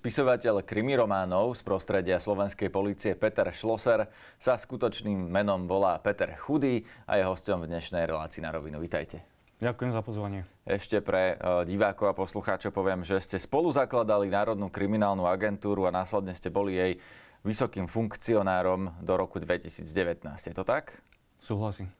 Spisovateľ 0.00 0.64
krimirománov 0.64 1.52
z 1.52 1.60
prostredia 1.60 2.16
slovenskej 2.16 2.72
policie 2.72 3.12
Peter 3.12 3.44
Schlosser 3.52 4.08
sa 4.40 4.56
skutočným 4.56 5.28
menom 5.28 5.68
volá 5.68 6.00
Peter 6.00 6.32
Chudý 6.40 6.88
a 7.04 7.20
je 7.20 7.28
hosťom 7.28 7.60
v 7.60 7.68
dnešnej 7.68 8.08
relácii 8.08 8.40
na 8.40 8.48
rovinu. 8.48 8.80
Vítajte. 8.80 9.20
Ďakujem 9.60 9.92
za 9.92 10.00
pozvanie. 10.00 10.48
Ešte 10.64 11.04
pre 11.04 11.36
e, 11.36 11.68
divákov 11.68 12.08
a 12.08 12.16
poslucháčov 12.16 12.72
poviem, 12.72 13.04
že 13.04 13.20
ste 13.20 13.36
spolu 13.36 13.68
zakladali 13.76 14.32
Národnú 14.32 14.72
kriminálnu 14.72 15.28
agentúru 15.28 15.84
a 15.84 15.92
následne 15.92 16.32
ste 16.32 16.48
boli 16.48 16.80
jej 16.80 16.96
vysokým 17.44 17.84
funkcionárom 17.84 19.04
do 19.04 19.12
roku 19.20 19.36
2019. 19.36 19.84
Je 20.32 20.54
to 20.56 20.64
tak? 20.64 20.96
Súhlasím. 21.44 21.92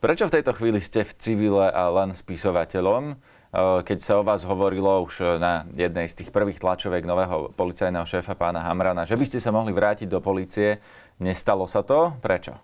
Prečo 0.00 0.24
v 0.24 0.40
tejto 0.40 0.56
chvíli 0.56 0.80
ste 0.80 1.04
v 1.04 1.12
civile 1.20 1.68
a 1.68 1.92
len 1.92 2.16
spisovateľom? 2.16 3.35
Keď 3.54 3.98
sa 4.02 4.18
o 4.20 4.26
vás 4.26 4.42
hovorilo 4.42 5.06
už 5.06 5.38
na 5.38 5.64
jednej 5.72 6.10
z 6.10 6.22
tých 6.22 6.30
prvých 6.34 6.58
tlačoviek 6.60 7.06
nového 7.06 7.54
policajného 7.54 8.02
šéfa 8.02 8.34
pána 8.34 8.66
Hamrana, 8.66 9.06
že 9.06 9.14
by 9.14 9.24
ste 9.24 9.38
sa 9.38 9.54
mohli 9.54 9.70
vrátiť 9.70 10.10
do 10.10 10.18
policie. 10.18 10.82
Nestalo 11.22 11.64
sa 11.70 11.86
to? 11.86 12.12
Prečo? 12.20 12.58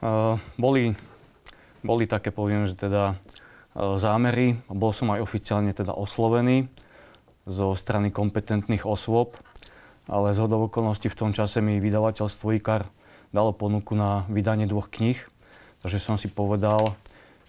Uh, 0.00 0.38
boli, 0.56 0.94
boli 1.82 2.04
také, 2.06 2.30
poviem, 2.30 2.64
že 2.64 2.78
teda 2.78 3.18
uh, 3.18 3.98
zámery. 3.98 4.56
Bol 4.70 4.94
som 4.94 5.10
aj 5.12 5.20
oficiálne 5.20 5.74
teda 5.74 5.92
oslovený 5.92 6.70
zo 7.44 7.74
strany 7.74 8.14
kompetentných 8.14 8.86
osôb, 8.86 9.34
ale 10.06 10.34
z 10.34 10.38
hodov 10.42 10.70
okolností 10.70 11.10
v 11.10 11.18
tom 11.18 11.30
čase 11.34 11.58
mi 11.58 11.82
vydavateľstvo 11.82 12.54
IKAR 12.58 12.86
dalo 13.34 13.50
ponuku 13.50 13.98
na 13.98 14.24
vydanie 14.30 14.70
dvoch 14.70 14.88
kníh, 14.88 15.18
takže 15.82 15.98
som 15.98 16.16
si 16.16 16.30
povedal, 16.30 16.94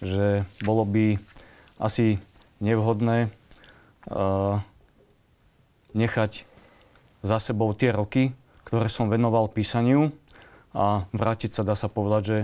že 0.02 0.46
bolo 0.66 0.86
by 0.86 1.18
asi 1.78 2.22
nevhodné 2.62 3.30
uh, 4.10 4.62
nechať 5.94 6.46
za 7.26 7.38
sebou 7.42 7.74
tie 7.74 7.94
roky, 7.94 8.34
ktoré 8.66 8.90
som 8.92 9.10
venoval 9.10 9.50
písaniu 9.50 10.14
a 10.74 11.10
vrátiť 11.16 11.54
sa, 11.54 11.66
dá 11.66 11.74
sa 11.74 11.90
povedať, 11.90 12.24
že 12.24 12.38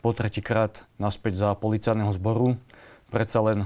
po 0.00 0.14
tretíkrát 0.14 0.86
naspäť 0.96 1.36
za 1.36 1.48
policajného 1.56 2.12
zboru. 2.16 2.56
Predsa 3.12 3.42
len 3.44 3.58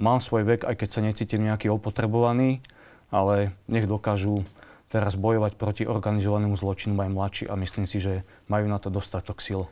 mám 0.00 0.22
svoj 0.22 0.46
vek, 0.46 0.64
aj 0.64 0.74
keď 0.78 0.88
sa 0.88 1.00
necítim 1.04 1.42
nejaký 1.44 1.68
opotrebovaný, 1.68 2.64
ale 3.12 3.52
nech 3.68 3.84
dokážu 3.84 4.46
teraz 4.88 5.16
bojovať 5.16 5.56
proti 5.56 5.84
organizovanému 5.88 6.56
zločinu 6.56 6.96
aj 7.00 7.10
mladší 7.12 7.44
a 7.48 7.56
myslím 7.56 7.88
si, 7.88 8.00
že 8.00 8.24
majú 8.48 8.68
na 8.68 8.76
to 8.76 8.92
dostatok 8.92 9.40
síl. 9.40 9.68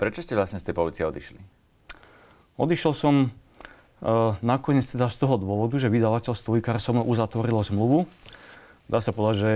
Prečo 0.00 0.24
ste 0.24 0.36
vlastne 0.36 0.60
z 0.60 0.72
tej 0.72 0.74
policie 0.76 1.04
odišli? 1.04 1.40
Odišiel 2.56 2.92
som 2.92 3.32
nakoniec 4.42 4.84
teda 4.84 5.06
z 5.06 5.16
toho 5.22 5.38
dôvodu, 5.38 5.78
že 5.78 5.86
vydavateľstvo 5.86 6.58
IKAR 6.58 6.82
so 6.82 6.90
mnou 6.90 7.06
uzatvorilo 7.06 7.62
zmluvu. 7.62 8.10
Dá 8.90 8.98
sa 8.98 9.14
povedať, 9.14 9.36
že 9.38 9.52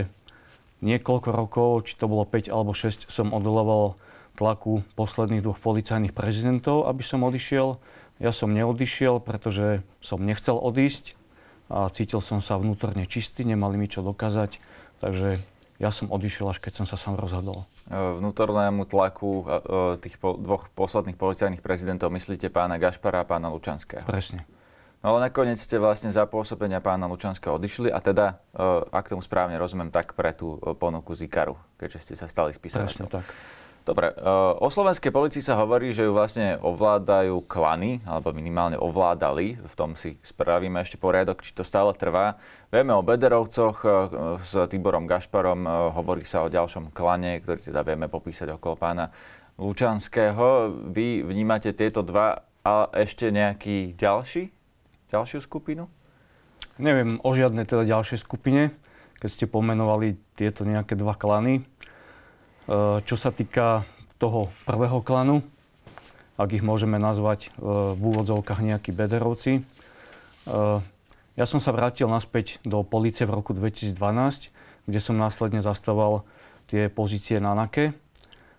niekoľko 0.87 1.29
rokov, 1.35 1.91
či 1.91 1.99
to 1.99 2.07
bolo 2.07 2.23
5 2.23 2.47
alebo 2.49 2.71
6, 2.71 3.11
som 3.11 3.35
odoleval 3.35 3.99
tlaku 4.37 4.85
posledných 4.95 5.43
dvoch 5.43 5.59
policajných 5.59 6.13
prezidentov, 6.13 6.87
aby 6.87 7.03
som 7.03 7.25
odišiel. 7.25 7.81
Ja 8.23 8.31
som 8.33 8.53
neodišiel, 8.53 9.21
pretože 9.21 9.83
som 10.01 10.23
nechcel 10.23 10.57
odísť 10.57 11.19
a 11.67 11.91
cítil 11.91 12.23
som 12.23 12.39
sa 12.39 12.57
vnútorne 12.61 13.05
čistý, 13.09 13.43
nemali 13.43 13.75
mi 13.77 13.91
čo 13.91 14.05
dokázať, 14.05 14.63
takže 15.03 15.43
ja 15.77 15.93
som 15.93 16.09
odišiel, 16.09 16.49
až 16.49 16.59
keď 16.61 16.83
som 16.83 16.87
sa 16.89 16.97
sám 16.97 17.21
rozhodol. 17.21 17.69
E, 17.89 17.95
vnútornému 17.95 18.89
tlaku 18.89 19.45
e, 19.45 19.45
e, 19.45 19.51
tých 20.01 20.17
dvoch 20.21 20.73
posledných 20.73 21.21
policajných 21.21 21.61
prezidentov 21.61 22.09
myslíte 22.09 22.49
pána 22.49 22.81
Gašpara 22.81 23.23
a 23.23 23.29
pána 23.29 23.53
Lučanského? 23.53 24.09
Presne. 24.09 24.49
No 25.05 25.15
ale 25.15 25.29
nakoniec 25.29 25.61
ste 25.61 25.77
vlastne 25.77 26.09
za 26.09 26.25
pôsobenia 26.25 26.81
pána 26.81 27.05
Lučanského 27.07 27.61
odišli 27.61 27.93
a 27.93 28.01
teda, 28.01 28.43
ak 28.91 29.07
tomu 29.07 29.23
správne 29.23 29.55
rozumiem, 29.55 29.93
tak 29.93 30.17
pre 30.17 30.35
tú 30.35 30.59
ponuku 30.81 31.15
z 31.15 31.31
Ikaru, 31.31 31.55
keďže 31.79 32.11
ste 32.11 32.15
sa 32.19 32.27
stali 32.27 32.57
spisovateľom. 32.57 33.07
Presne 33.07 33.23
tak. 33.23 33.29
Dobre, 33.87 34.11
o 34.59 34.67
slovenskej 34.67 35.15
policii 35.15 35.47
sa 35.47 35.55
hovorí, 35.63 35.95
že 35.95 36.03
ju 36.03 36.11
vlastne 36.11 36.59
ovládajú 36.59 37.47
klany, 37.47 38.03
alebo 38.03 38.35
minimálne 38.35 38.75
ovládali, 38.75 39.63
v 39.63 39.75
tom 39.79 39.95
si 39.95 40.19
spravíme 40.27 40.83
ešte 40.83 40.99
poriadok, 40.99 41.39
či 41.39 41.55
to 41.55 41.63
stále 41.63 41.95
trvá. 41.95 42.35
Vieme 42.75 42.91
o 42.99 43.07
Bederovcoch 43.07 43.87
s 44.43 44.59
Tiborom 44.67 45.07
Gašparom, 45.07 45.71
hovorí 45.95 46.27
sa 46.27 46.43
o 46.43 46.51
ďalšom 46.51 46.91
klane, 46.91 47.39
ktorý 47.39 47.63
teda 47.63 47.87
vieme 47.87 48.11
popísať 48.11 48.59
okolo 48.59 48.75
pána 48.75 49.15
Lučanského. 49.55 50.75
Vy 50.91 51.23
vnímate 51.23 51.71
tieto 51.71 52.03
dva 52.03 52.43
a 52.67 52.91
ešte 52.91 53.31
nejaký 53.31 53.95
ďalší, 53.95 54.51
ďalšiu 55.15 55.47
skupinu? 55.47 55.87
Neviem 56.83 57.23
o 57.23 57.31
žiadnej 57.31 57.63
teda 57.63 57.87
ďalšej 57.87 58.19
skupine, 58.19 58.75
keď 59.23 59.31
ste 59.31 59.47
pomenovali 59.47 60.19
tieto 60.35 60.67
nejaké 60.67 60.99
dva 60.99 61.15
klany. 61.15 61.63
Eh, 62.67 62.99
čo 63.07 63.15
sa 63.15 63.31
týka 63.31 63.87
toho 64.19 64.51
prvého 64.67 64.99
klanu, 64.99 65.47
ak 66.35 66.51
ich 66.51 66.67
môžeme 66.67 66.99
nazvať 66.99 67.47
eh, 67.47 67.51
v 67.95 68.03
úvodzovkách 68.03 68.59
nejakí 68.59 68.91
bederovci, 68.91 69.63
eh, 69.63 70.79
ja 71.39 71.45
som 71.47 71.63
sa 71.63 71.71
vrátil 71.71 72.11
naspäť 72.11 72.59
do 72.67 72.83
policie 72.83 73.23
v 73.23 73.39
roku 73.39 73.55
2012, 73.55 74.51
kde 74.91 74.99
som 74.99 75.15
následne 75.15 75.63
zastával 75.63 76.27
tie 76.67 76.91
pozície 76.91 77.39
na 77.39 77.55
NAKE 77.55 77.95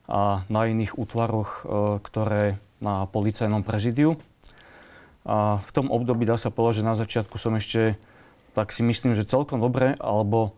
a 0.07 0.47
na 0.47 0.61
iných 0.71 0.95
útvaroch, 0.95 1.67
ktoré 2.05 2.61
na 2.79 3.09
policajnom 3.09 3.65
prezidiu. 3.65 4.15
A 5.27 5.59
v 5.59 5.71
tom 5.73 5.89
období 5.89 6.23
dá 6.23 6.37
sa 6.37 6.53
povedať, 6.53 6.85
že 6.85 6.87
na 6.87 6.95
začiatku 6.95 7.35
som 7.41 7.57
ešte, 7.57 7.97
tak 8.53 8.71
si 8.71 8.85
myslím, 8.85 9.17
že 9.17 9.27
celkom 9.27 9.57
dobre, 9.57 9.97
alebo 9.97 10.53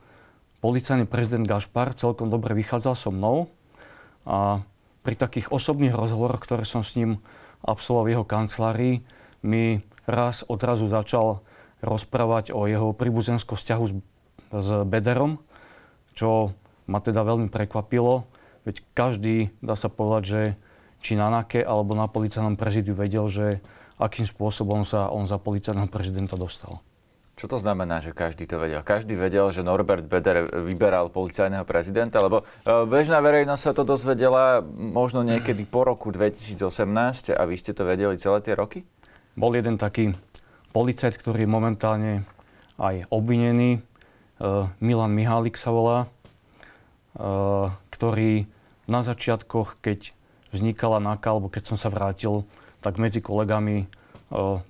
policajný 0.59 1.07
prezident 1.07 1.47
Gašpar 1.47 1.95
celkom 1.95 2.27
dobre 2.27 2.55
vychádzal 2.55 2.95
so 2.95 3.09
mnou 3.11 3.51
a 4.27 4.63
pri 5.03 5.15
takých 5.15 5.49
osobných 5.49 5.95
rozhovoroch, 5.95 6.43
ktoré 6.43 6.67
som 6.67 6.83
s 6.83 6.99
ním 6.99 7.23
absolvoval 7.63 8.05
v 8.05 8.11
jeho 8.13 8.25
kancelárii, 8.27 8.95
mi 9.39 9.79
raz 10.03 10.43
odrazu 10.47 10.91
začal 10.91 11.39
rozprávať 11.79 12.51
o 12.51 12.67
jeho 12.67 12.91
príbuzenskom 12.91 13.55
vzťahu 13.55 13.83
s, 13.87 13.93
s 14.51 14.67
Bederom, 14.83 15.39
čo 16.11 16.51
ma 16.91 16.99
teda 16.99 17.23
veľmi 17.23 17.47
prekvapilo, 17.47 18.27
veď 18.67 18.83
každý, 18.91 19.55
dá 19.63 19.79
sa 19.79 19.87
povedať, 19.87 20.23
že 20.27 20.41
či 20.99 21.15
na 21.15 21.31
NAKE 21.31 21.63
alebo 21.63 21.95
na 21.95 22.11
policajnom 22.11 22.59
prezidiu 22.59 22.91
vedel, 22.91 23.31
že 23.31 23.63
akým 23.95 24.27
spôsobom 24.27 24.83
sa 24.83 25.07
on 25.07 25.23
za 25.23 25.39
policajného 25.39 25.87
prezidenta 25.87 26.35
dostal. 26.35 26.83
Čo 27.39 27.47
to 27.47 27.57
znamená, 27.63 28.03
že 28.03 28.11
každý 28.11 28.51
to 28.51 28.59
vedel? 28.59 28.83
Každý 28.83 29.15
vedel, 29.15 29.47
že 29.55 29.63
Norbert 29.63 30.03
Beder 30.03 30.43
vyberal 30.59 31.07
policajného 31.07 31.63
prezidenta, 31.63 32.19
lebo 32.19 32.43
e, 32.43 32.83
bežná 32.83 33.23
verejnosť 33.23 33.63
sa 33.63 33.71
to 33.71 33.87
dozvedela 33.87 34.59
možno 34.67 35.23
niekedy 35.23 35.63
po 35.63 35.87
roku 35.87 36.11
2018 36.11 36.59
a 37.31 37.41
vy 37.47 37.55
ste 37.55 37.71
to 37.71 37.87
vedeli 37.87 38.19
celé 38.19 38.43
tie 38.43 38.59
roky? 38.59 38.83
Bol 39.39 39.55
jeden 39.55 39.79
taký 39.79 40.19
policajt, 40.75 41.15
ktorý 41.15 41.47
je 41.47 41.55
momentálne 41.55 42.13
aj 42.75 43.07
obvinený, 43.07 43.79
e, 43.79 43.81
Milan 44.83 45.15
Mihálik 45.15 45.55
sa 45.55 45.71
volá, 45.71 45.97
e, 46.03 46.07
ktorý 47.71 48.51
na 48.91 48.99
začiatkoch, 48.99 49.79
keď 49.79 50.11
vznikala 50.51 50.99
NAKA, 50.99 51.39
alebo 51.39 51.47
keď 51.47 51.71
som 51.71 51.79
sa 51.79 51.87
vrátil, 51.87 52.43
tak 52.83 52.99
medzi 52.99 53.23
kolegami, 53.23 53.87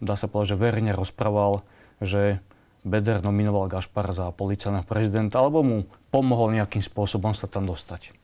dá 0.03 0.15
sa 0.19 0.27
povedať, 0.27 0.53
že 0.53 0.61
verejne 0.61 0.91
rozprával, 0.91 1.63
že 2.03 2.43
Beder 2.83 3.19
nominoval 3.19 3.67
Gašpar 3.67 4.07
za 4.15 4.31
policajného 4.31 4.87
prezidenta, 4.87 5.43
alebo 5.43 5.59
mu 5.61 5.77
pomohol 6.09 6.55
nejakým 6.55 6.79
spôsobom 6.79 7.35
sa 7.35 7.45
tam 7.45 7.67
dostať. 7.67 8.15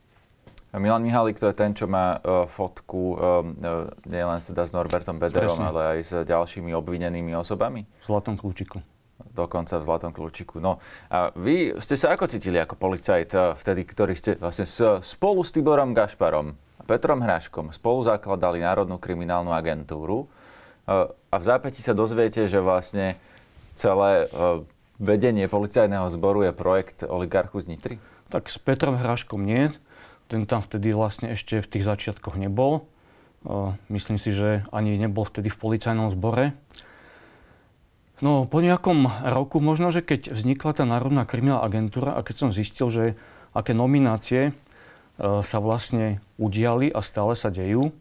Milan 0.76 1.00
Mihálik 1.00 1.40
to 1.40 1.48
je 1.48 1.56
ten, 1.56 1.72
čo 1.72 1.88
má 1.88 2.20
uh, 2.20 2.44
fotku 2.44 3.16
uh, 3.16 3.40
uh, 3.40 3.88
nielen 4.04 4.36
teda 4.44 4.68
s 4.68 4.76
Norbertom 4.76 5.16
Bederom, 5.16 5.56
Presne. 5.56 5.68
ale 5.72 5.80
aj 5.96 5.98
s 6.04 6.12
ďalšími 6.28 6.68
obvinenými 6.76 7.32
osobami? 7.32 7.88
V 8.00 8.04
Zlatom 8.04 8.36
kľúčiku. 8.36 8.84
Dokonca 9.32 9.80
v 9.80 9.84
Zlatom 9.88 10.12
kľúčiku. 10.12 10.60
No 10.60 10.76
a 11.08 11.32
vy 11.32 11.80
ste 11.80 11.96
sa 11.96 12.12
ako 12.12 12.28
cítili 12.28 12.60
ako 12.60 12.76
policajt 12.76 13.56
vtedy, 13.56 13.88
ktorý 13.88 14.12
ste 14.12 14.36
vlastne 14.36 14.68
s, 14.68 14.80
spolu 15.00 15.40
s 15.40 15.52
Tiborom 15.56 15.96
Gašparom 15.96 16.52
a 16.52 16.82
Petrom 16.84 17.24
Hraškom 17.24 17.72
spolu 17.72 18.04
zakladali 18.04 18.60
Národnú 18.60 19.00
kriminálnu 19.00 19.56
agentúru 19.56 20.28
uh, 20.28 21.08
a 21.08 21.36
v 21.40 21.44
zápäti 21.44 21.80
sa 21.80 21.96
dozviete, 21.96 22.44
že 22.52 22.60
vlastne 22.60 23.16
celé 23.76 24.26
e, 24.26 24.64
vedenie 24.98 25.46
policajného 25.46 26.08
zboru 26.10 26.48
je 26.48 26.52
projekt 26.56 27.04
oligarchu 27.04 27.60
z 27.60 27.76
Nitry? 27.76 27.96
Tak 28.32 28.48
s 28.48 28.56
Petrom 28.58 28.96
Hraškom 28.96 29.44
nie. 29.44 29.70
Ten 30.26 30.48
tam 30.48 30.64
vtedy 30.64 30.90
vlastne 30.90 31.30
ešte 31.36 31.62
v 31.62 31.70
tých 31.70 31.84
začiatkoch 31.86 32.34
nebol. 32.40 32.88
E, 33.46 33.76
myslím 33.92 34.16
si, 34.16 34.32
že 34.32 34.64
ani 34.72 34.96
nebol 34.96 35.22
vtedy 35.22 35.52
v 35.52 35.60
policajnom 35.60 36.10
zbore. 36.10 36.56
No, 38.24 38.48
po 38.48 38.64
nejakom 38.64 39.12
roku, 39.28 39.60
možno, 39.60 39.92
že 39.92 40.00
keď 40.00 40.32
vznikla 40.32 40.72
tá 40.72 40.84
Národná 40.88 41.28
kriminálna 41.28 41.68
agentúra 41.68 42.16
a 42.16 42.24
keď 42.24 42.48
som 42.48 42.48
zistil, 42.48 42.88
že 42.88 43.04
aké 43.52 43.76
nominácie 43.76 44.50
e, 44.50 44.52
sa 45.20 45.58
vlastne 45.60 46.24
udiali 46.40 46.88
a 46.88 47.04
stále 47.04 47.36
sa 47.36 47.52
dejú 47.52 47.92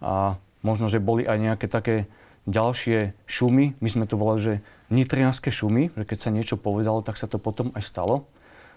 a 0.00 0.40
možno, 0.64 0.88
že 0.88 1.00
boli 1.00 1.28
aj 1.28 1.38
nejaké 1.40 1.66
také 1.68 2.08
ďalšie 2.48 3.16
šumy, 3.28 3.76
my 3.80 3.88
sme 3.88 4.04
to 4.08 4.16
volali, 4.16 4.40
že 4.40 4.54
nitrianské 4.94 5.50
šumy, 5.50 5.90
že 5.92 6.04
keď 6.06 6.18
sa 6.22 6.30
niečo 6.30 6.54
povedalo, 6.54 7.02
tak 7.02 7.18
sa 7.18 7.26
to 7.26 7.42
potom 7.42 7.74
aj 7.74 7.82
stalo, 7.82 8.30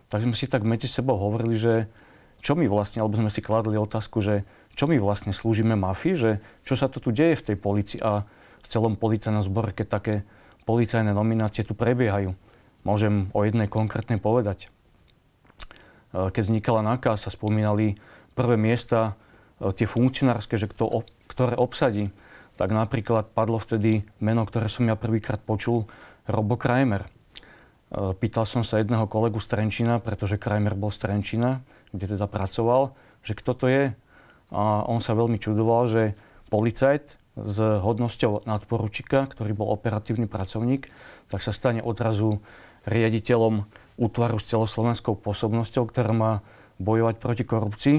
tak 0.10 0.26
sme 0.26 0.34
si 0.34 0.50
tak 0.50 0.66
medzi 0.66 0.90
sebou 0.90 1.16
hovorili, 1.22 1.54
že 1.54 1.74
čo 2.42 2.58
my 2.58 2.66
vlastne, 2.66 3.02
alebo 3.02 3.18
sme 3.18 3.30
si 3.34 3.42
kladli 3.42 3.78
otázku, 3.78 4.22
že 4.22 4.46
čo 4.78 4.86
my 4.86 4.98
vlastne 5.02 5.34
slúžime 5.34 5.74
mafii, 5.74 6.16
že 6.18 6.32
čo 6.66 6.78
sa 6.78 6.90
to 6.90 7.02
tu 7.02 7.10
deje 7.10 7.38
v 7.38 7.46
tej 7.54 7.58
policii 7.58 8.00
a 8.02 8.26
v 8.62 8.68
celom 8.70 8.94
policajnom 8.98 9.42
zbore, 9.42 9.74
keď 9.74 9.88
také 9.90 10.16
policajné 10.70 11.16
nominácie 11.16 11.64
tu 11.64 11.74
prebiehajú. 11.74 12.36
Môžem 12.86 13.34
o 13.34 13.42
jednej 13.42 13.72
konkrétnej 13.72 14.22
povedať. 14.22 14.68
E, 14.68 16.30
keď 16.30 16.44
vznikala 16.44 16.86
NAKA, 16.86 17.18
sa 17.18 17.34
spomínali 17.34 17.98
prvé 18.38 18.60
miesta, 18.60 19.18
e, 19.58 19.72
tie 19.74 19.88
funkcionárske, 19.90 20.60
že 20.60 20.70
kto, 20.70 21.08
ktoré 21.32 21.58
obsadí, 21.58 22.14
tak 22.58 22.74
napríklad 22.74 23.32
padlo 23.32 23.62
vtedy 23.62 24.04
meno, 24.18 24.44
ktoré 24.44 24.68
som 24.68 24.90
ja 24.90 24.98
prvýkrát 24.98 25.40
počul, 25.40 25.86
Robo 26.28 26.60
Kramer. 26.60 27.06
E, 27.06 27.10
pýtal 28.18 28.44
som 28.50 28.66
sa 28.66 28.82
jedného 28.82 29.06
kolegu 29.08 29.38
z 29.40 29.48
Trenčina, 29.48 30.02
pretože 30.02 30.42
Kramer 30.42 30.74
bol 30.74 30.90
z 30.90 31.06
Trenčina, 31.06 31.64
kde 31.94 32.18
teda 32.18 32.28
pracoval, 32.28 32.98
že 33.24 33.38
kto 33.38 33.52
to 33.54 33.66
je. 33.70 33.84
A 34.52 34.84
on 34.90 35.00
sa 35.00 35.16
veľmi 35.16 35.38
čudoval, 35.40 35.88
že 35.88 36.04
policajt 36.52 37.16
s 37.38 37.58
hodnosťou 37.62 38.50
nadporučíka, 38.50 39.30
ktorý 39.30 39.54
bol 39.54 39.70
operatívny 39.70 40.26
pracovník, 40.26 40.90
tak 41.30 41.40
sa 41.46 41.54
stane 41.54 41.86
odrazu 41.86 42.42
riaditeľom 42.88 43.68
útvaru 44.00 44.40
s 44.42 44.50
celoslovenskou 44.50 45.20
pôsobnosťou, 45.20 45.84
ktorá 45.92 46.12
má 46.16 46.34
bojovať 46.82 47.16
proti 47.20 47.44
korupcii. 47.44 47.98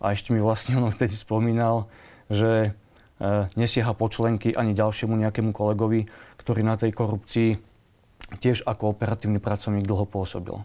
A 0.00 0.06
ešte 0.12 0.36
mi 0.36 0.40
vlastne 0.44 0.78
on 0.84 0.92
vtedy 0.92 1.16
spomínal, 1.16 1.88
že 2.30 2.76
e, 3.20 3.52
nesieha 3.54 3.92
počlenky 3.92 4.56
ani 4.56 4.72
ďalšiemu 4.72 5.12
nejakému 5.12 5.52
kolegovi, 5.52 6.08
ktorý 6.40 6.64
na 6.64 6.80
tej 6.80 6.96
korupcii 6.96 7.50
tiež 8.40 8.64
ako 8.64 8.96
operatívny 8.96 9.38
pracovník 9.38 9.84
dlho 9.84 10.08
pôsobil. 10.08 10.56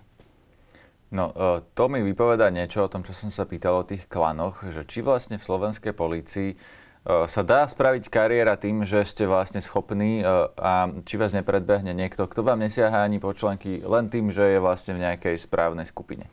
No, 1.12 1.32
e, 1.36 1.62
to 1.76 1.92
mi 1.92 2.00
vypoveda 2.02 2.48
niečo 2.50 2.88
o 2.88 2.92
tom, 2.92 3.04
čo 3.04 3.12
som 3.12 3.28
sa 3.30 3.44
pýtal 3.44 3.84
o 3.84 3.88
tých 3.88 4.08
klanoch, 4.08 4.64
že 4.72 4.88
či 4.88 5.04
vlastne 5.04 5.36
v 5.36 5.44
slovenskej 5.44 5.94
polícii 5.94 6.50
e, 6.54 6.58
sa 7.06 7.42
dá 7.44 7.68
spraviť 7.68 8.08
kariéra 8.08 8.56
tým, 8.56 8.88
že 8.88 9.04
ste 9.04 9.28
vlastne 9.30 9.60
schopní 9.60 10.24
a 10.60 10.90
či 11.04 11.16
vás 11.20 11.36
nepredbehne 11.36 11.92
niekto, 11.92 12.26
kto 12.26 12.42
vám 12.42 12.64
nesiaha 12.64 13.06
ani 13.06 13.20
počlenky 13.22 13.84
len 13.84 14.08
tým, 14.08 14.32
že 14.32 14.56
je 14.56 14.60
vlastne 14.64 14.96
v 14.96 15.04
nejakej 15.06 15.36
správnej 15.38 15.86
skupine? 15.86 16.32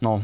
No, 0.00 0.20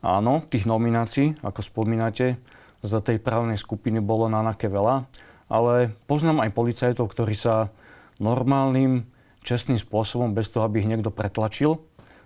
áno, 0.00 0.40
tých 0.48 0.64
nominácií, 0.64 1.36
ako 1.44 1.60
spomínate, 1.60 2.40
za 2.84 3.00
tej 3.00 3.16
právnej 3.16 3.56
skupiny 3.56 4.04
bolo 4.04 4.28
na 4.28 4.44
naké 4.44 4.68
veľa, 4.68 5.08
ale 5.48 5.96
poznám 6.04 6.44
aj 6.44 6.50
policajtov, 6.52 7.08
ktorí 7.08 7.32
sa 7.32 7.72
normálnym, 8.20 9.08
čestným 9.40 9.80
spôsobom, 9.80 10.36
bez 10.36 10.52
toho, 10.52 10.68
aby 10.68 10.84
ich 10.84 10.88
niekto 10.88 11.08
pretlačil, 11.08 11.80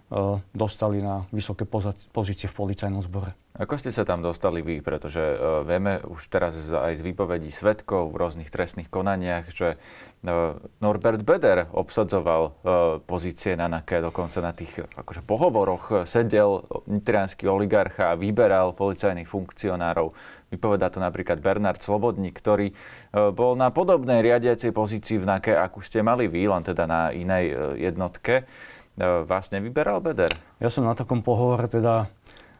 E, 0.09 0.41
dostali 0.57 1.05
na 1.05 1.29
vysoké 1.29 1.69
pozície 2.09 2.49
v 2.49 2.57
policajnom 2.57 3.05
zbore. 3.05 3.37
Ako 3.61 3.77
ste 3.77 3.93
sa 3.93 4.09
tam 4.09 4.25
dostali 4.25 4.65
vy? 4.65 4.81
Pretože 4.81 5.21
uh, 5.21 5.67
vieme 5.67 5.99
už 6.07 6.31
teraz 6.31 6.55
aj 6.71 6.95
z 6.95 7.03
výpovedí 7.03 7.51
svetkov 7.51 8.15
v 8.15 8.23
rôznych 8.23 8.55
trestných 8.55 8.87
konaniach, 8.87 9.51
že 9.51 9.75
uh, 9.75 10.55
Norbert 10.79 11.27
Beder 11.27 11.67
obsadzoval 11.75 12.55
pozície 13.05 13.59
na 13.59 13.67
NAKE, 13.67 13.99
dokonca 13.99 14.39
na 14.39 14.55
tých 14.55 14.87
akože, 14.95 15.27
pohovoroch 15.27 16.07
sedel 16.07 16.65
nitrianský 16.87 17.51
oligarcha 17.51 18.15
a 18.15 18.19
vyberal 18.19 18.79
policajných 18.79 19.27
funkcionárov. 19.27 20.15
Vypovedá 20.49 20.89
to 20.89 20.99
napríklad 20.99 21.45
Bernard 21.45 21.85
Slobodník, 21.85 22.41
ktorý 22.41 22.73
uh, 22.73 23.31
bol 23.35 23.53
na 23.55 23.69
podobnej 23.69 24.25
riadiacej 24.25 24.73
pozícii 24.73 25.21
v 25.21 25.29
NAKE, 25.29 25.53
akú 25.57 25.85
ste 25.85 26.01
mali 26.01 26.25
vy, 26.25 26.49
len 26.49 26.65
teda 26.65 26.89
na 26.89 27.13
inej 27.13 27.45
uh, 27.53 27.57
jednotke. 27.77 28.49
E, 28.99 29.23
vás 29.23 29.55
nevyberal 29.55 30.03
Beder? 30.03 30.35
Ja 30.59 30.75
som 30.75 30.83
na 30.83 30.99
takom 30.99 31.23
pohovore 31.23 31.71
teda, 31.71 32.11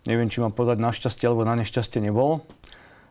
neviem, 0.07 0.31
či 0.31 0.39
mám 0.39 0.55
povedať 0.55 0.79
našťastie 0.79 1.27
alebo 1.27 1.43
na 1.43 1.59
nešťastie 1.59 1.99
nebol. 1.99 2.47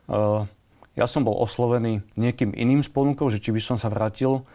E, 0.08 0.48
ja 0.96 1.06
som 1.06 1.28
bol 1.28 1.36
oslovený 1.36 2.00
niekým 2.16 2.56
iným 2.56 2.80
s 2.80 2.88
ponukou, 2.88 3.28
že 3.28 3.44
či 3.44 3.52
by 3.52 3.60
som 3.60 3.76
sa 3.76 3.92
vrátil 3.92 4.48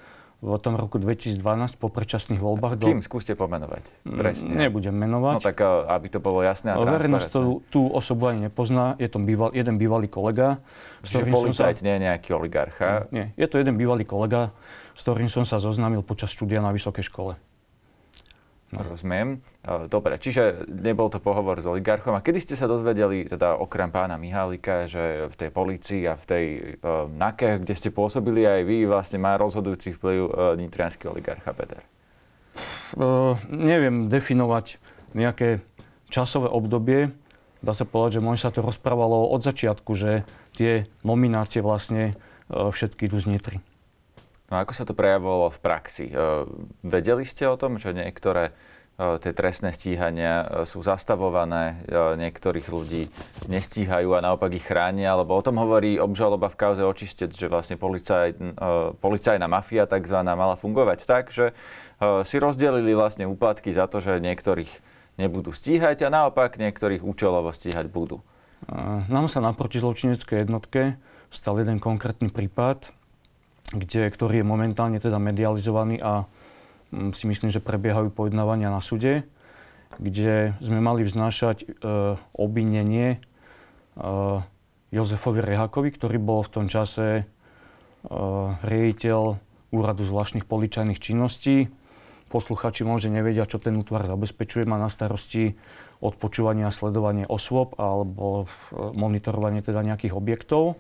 v 0.44 0.60
tom 0.60 0.76
roku 0.76 1.00
2012 1.00 1.40
po 1.80 1.88
predčasných 1.88 2.44
voľbách. 2.44 2.76
Kým? 2.76 3.00
Do... 3.00 3.08
Skúste 3.08 3.32
pomenovať. 3.40 4.04
Mm, 4.04 4.18
Presne. 4.20 4.52
Nebudem 4.52 4.92
menovať. 4.92 5.40
No 5.40 5.42
tak, 5.42 5.64
aby 5.64 6.08
to 6.12 6.20
bolo 6.20 6.44
jasné 6.44 6.76
a 6.76 6.78
Verejnosť 6.84 7.32
tú, 7.32 7.64
tú 7.72 7.82
osobu 7.88 8.28
ani 8.28 8.52
nepozná. 8.52 9.00
Je 9.00 9.08
to 9.08 9.24
býval, 9.24 9.56
jeden 9.56 9.80
bývalý 9.80 10.12
kolega. 10.12 10.60
Čiže 11.08 11.32
policajt 11.32 11.80
sa... 11.80 11.84
nie 11.88 11.94
je 11.96 12.02
nejaký 12.12 12.30
oligarcha? 12.36 13.08
Nie, 13.16 13.32
je 13.40 13.48
to 13.48 13.56
jeden 13.56 13.80
bývalý 13.80 14.04
kolega, 14.04 14.52
s 14.92 15.02
ktorým 15.08 15.32
som 15.32 15.48
sa 15.48 15.64
zoznámil 15.64 16.04
počas 16.04 16.28
štúdia 16.36 16.60
na 16.60 16.76
vysokej 16.76 17.08
škole. 17.08 17.40
No. 18.74 18.82
Rozumiem. 18.82 19.38
Dobre, 19.86 20.18
čiže 20.18 20.66
nebol 20.66 21.14
to 21.14 21.22
pohovor 21.22 21.62
s 21.62 21.70
oligarchom. 21.70 22.18
A 22.18 22.26
kedy 22.26 22.42
ste 22.42 22.56
sa 22.58 22.66
dozvedeli, 22.66 23.30
teda 23.30 23.54
okrem 23.54 23.94
pána 23.94 24.18
Mihálika, 24.18 24.90
že 24.90 25.30
v 25.30 25.36
tej 25.38 25.50
policii 25.54 26.02
a 26.10 26.18
v 26.18 26.26
tej 26.26 26.46
uh, 26.82 27.06
NAKE, 27.06 27.62
kde 27.62 27.74
ste 27.78 27.94
pôsobili 27.94 28.50
aj 28.50 28.66
vy, 28.66 28.90
vlastne 28.90 29.22
má 29.22 29.38
rozhodujúci 29.38 29.94
vplyv 29.94 30.20
uh, 30.26 30.58
nitrianský 30.58 31.06
oligarcha 31.06 31.54
Peter? 31.54 31.86
Uh, 32.98 33.38
neviem 33.54 34.10
definovať 34.10 34.82
nejaké 35.14 35.62
časové 36.10 36.50
obdobie. 36.50 37.14
Dá 37.62 37.78
sa 37.78 37.86
povedať, 37.86 38.18
že 38.18 38.26
možno 38.26 38.50
sa 38.50 38.52
to 38.52 38.66
rozprávalo 38.66 39.30
od 39.30 39.46
začiatku, 39.46 39.94
že 39.94 40.26
tie 40.58 40.90
nominácie 41.06 41.62
vlastne 41.62 42.18
všetky 42.50 43.08
idú 43.08 43.22
z. 43.22 43.40
No 44.52 44.60
ako 44.60 44.74
sa 44.76 44.84
to 44.84 44.98
prejavovalo 44.98 45.54
v 45.56 45.60
praxi? 45.64 46.06
E, 46.12 46.16
vedeli 46.84 47.24
ste 47.24 47.48
o 47.48 47.56
tom, 47.56 47.80
že 47.80 47.96
niektoré 47.96 48.52
e, 49.00 49.18
tie 49.24 49.32
trestné 49.32 49.72
stíhania 49.72 50.34
e, 50.44 50.46
sú 50.68 50.84
zastavované, 50.84 51.88
niektorých 52.20 52.68
ľudí 52.68 53.08
nestíhajú 53.48 54.14
a 54.14 54.24
naopak 54.24 54.52
ich 54.54 54.68
chránia, 54.68 55.16
lebo 55.16 55.34
o 55.34 55.46
tom 55.46 55.58
hovorí 55.58 55.96
obžaloba 55.96 56.52
v 56.52 56.60
kauze 56.60 56.84
očistec, 56.84 57.32
že 57.32 57.48
vlastne 57.48 57.80
policaj, 57.80 58.36
policajná 59.00 59.48
mafia 59.48 59.88
takzvaná 59.88 60.36
mala 60.36 60.60
fungovať 60.60 61.00
tak, 61.08 61.32
že 61.32 61.56
si 62.28 62.36
rozdelili 62.36 62.92
vlastne 62.92 63.24
úplatky 63.24 63.72
za 63.72 63.88
to, 63.88 64.04
že 64.04 64.20
niektorých 64.20 64.70
nebudú 65.16 65.56
stíhať 65.56 66.04
a 66.04 66.10
naopak 66.12 66.60
niektorých 66.60 67.06
účelovo 67.06 67.54
stíhať 67.54 67.88
budú. 67.88 68.20
Nám 69.08 69.28
sa 69.28 69.44
na 69.44 69.52
protizločineckej 69.52 70.48
jednotke 70.48 70.98
stal 71.34 71.60
jeden 71.60 71.82
konkrétny 71.82 72.30
prípad, 72.30 72.94
kde, 73.74 74.14
ktorý 74.14 74.42
je 74.42 74.46
momentálne 74.46 75.02
teda 75.02 75.18
medializovaný 75.18 75.98
a 76.00 76.30
mm, 76.94 77.18
si 77.18 77.26
myslím, 77.26 77.50
že 77.50 77.60
prebiehajú 77.60 78.14
pojednávania 78.14 78.70
na 78.70 78.80
súde, 78.80 79.26
kde 79.98 80.54
sme 80.62 80.80
mali 80.82 81.02
vznášať 81.06 81.58
e, 81.62 81.66
obvinenie 82.38 83.18
e, 83.18 83.20
Jozefovi 84.94 85.42
Rehakovi, 85.42 85.90
ktorý 85.90 86.18
bol 86.22 86.46
v 86.46 86.54
tom 86.54 86.66
čase 86.70 87.08
e, 87.18 87.24
riaditeľ 88.62 89.22
Úradu 89.74 90.06
zvláštnych 90.06 90.46
poličajných 90.46 91.02
činností. 91.02 91.66
Posluchači 92.30 92.86
možno 92.86 93.18
nevedia, 93.18 93.50
čo 93.50 93.58
ten 93.58 93.74
útvar 93.74 94.06
zabezpečuje. 94.06 94.70
Má 94.70 94.78
na 94.78 94.90
starosti 94.90 95.58
odpočúvanie 95.98 96.70
a 96.70 96.74
sledovanie 96.74 97.26
osôb 97.26 97.74
alebo 97.82 98.46
e, 98.46 98.82
monitorovanie 98.94 99.66
teda 99.66 99.82
nejakých 99.82 100.14
objektov. 100.14 100.78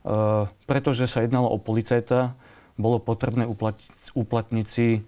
Eh, 0.00 0.44
pretože 0.64 1.04
sa 1.04 1.20
jednalo 1.20 1.52
o 1.52 1.60
policajta, 1.60 2.32
bolo 2.80 2.96
potrebné 2.96 3.44
uplatniť, 3.44 4.16
uplatniť 4.16 4.66
si 4.66 4.88
eh, 4.96 5.02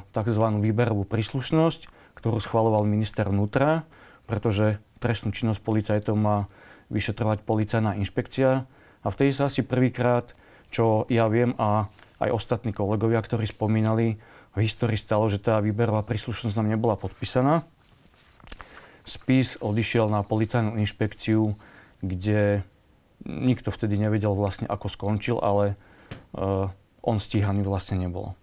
tzv. 0.00 0.44
výberovú 0.64 1.04
príslušnosť, 1.04 1.80
ktorú 2.16 2.40
schvaloval 2.40 2.88
minister 2.88 3.28
vnútra, 3.28 3.84
pretože 4.24 4.80
trestnú 4.96 5.30
činnosť 5.36 5.60
policajtov 5.60 6.16
má 6.16 6.48
vyšetrovať 6.88 7.44
policajná 7.44 8.00
inšpekcia. 8.00 8.64
A 9.04 9.06
vtedy 9.12 9.30
sa 9.36 9.52
asi 9.52 9.60
prvýkrát, 9.60 10.32
čo 10.72 11.04
ja 11.12 11.28
viem 11.28 11.52
a 11.60 11.92
aj 12.18 12.32
ostatní 12.32 12.72
kolegovia, 12.72 13.20
ktorí 13.20 13.44
spomínali, 13.44 14.18
v 14.56 14.66
histórii 14.66 14.98
stalo, 14.98 15.30
že 15.30 15.38
tá 15.38 15.60
výberová 15.62 16.02
príslušnosť 16.02 16.58
nám 16.58 16.72
nebola 16.74 16.98
podpísaná. 16.98 17.62
Spis 19.06 19.54
odišiel 19.60 20.10
na 20.10 20.26
policajnú 20.26 20.80
inšpekciu, 20.82 21.54
kde 22.02 22.66
nikto 23.24 23.74
vtedy 23.74 23.98
nevedel 23.98 24.34
vlastne, 24.34 24.68
ako 24.70 24.86
skončil, 24.86 25.38
ale 25.42 25.74
uh, 26.36 26.70
on 27.02 27.16
stíhaný 27.18 27.66
vlastne 27.66 27.98
nebol. 27.98 28.38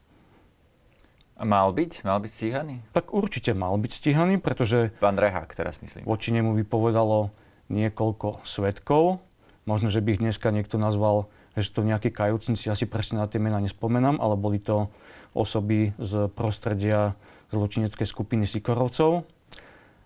A 1.35 1.43
mal 1.43 1.75
byť? 1.75 2.07
Mal 2.07 2.19
byť 2.23 2.31
stíhaný? 2.31 2.75
Tak 2.95 3.11
určite 3.11 3.51
mal 3.51 3.75
byť 3.75 3.91
stíhaný, 3.91 4.39
pretože... 4.39 4.95
Pán 5.03 5.19
Rehák 5.19 5.51
teraz 5.51 5.83
myslím. 5.83 6.07
Voči 6.07 6.31
nemu 6.31 6.55
vypovedalo 6.55 7.35
niekoľko 7.67 8.47
svetkov. 8.47 9.19
Možno, 9.67 9.91
že 9.91 9.99
by 9.99 10.15
ich 10.15 10.23
dneska 10.23 10.47
niekto 10.55 10.79
nazval, 10.79 11.27
že 11.59 11.67
sú 11.67 11.81
to 11.81 11.87
nejakí 11.87 12.13
kajúcnici, 12.13 12.71
asi 12.71 12.87
presne 12.87 13.19
na 13.19 13.27
tie 13.27 13.41
mená 13.41 13.59
nespomenám, 13.59 14.21
ale 14.23 14.39
boli 14.39 14.63
to 14.63 14.87
osoby 15.35 15.91
z 15.99 16.31
prostredia 16.31 17.19
zločineckej 17.51 18.07
skupiny 18.07 18.47
Sikorovcov. 18.47 19.27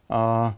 A 0.09 0.53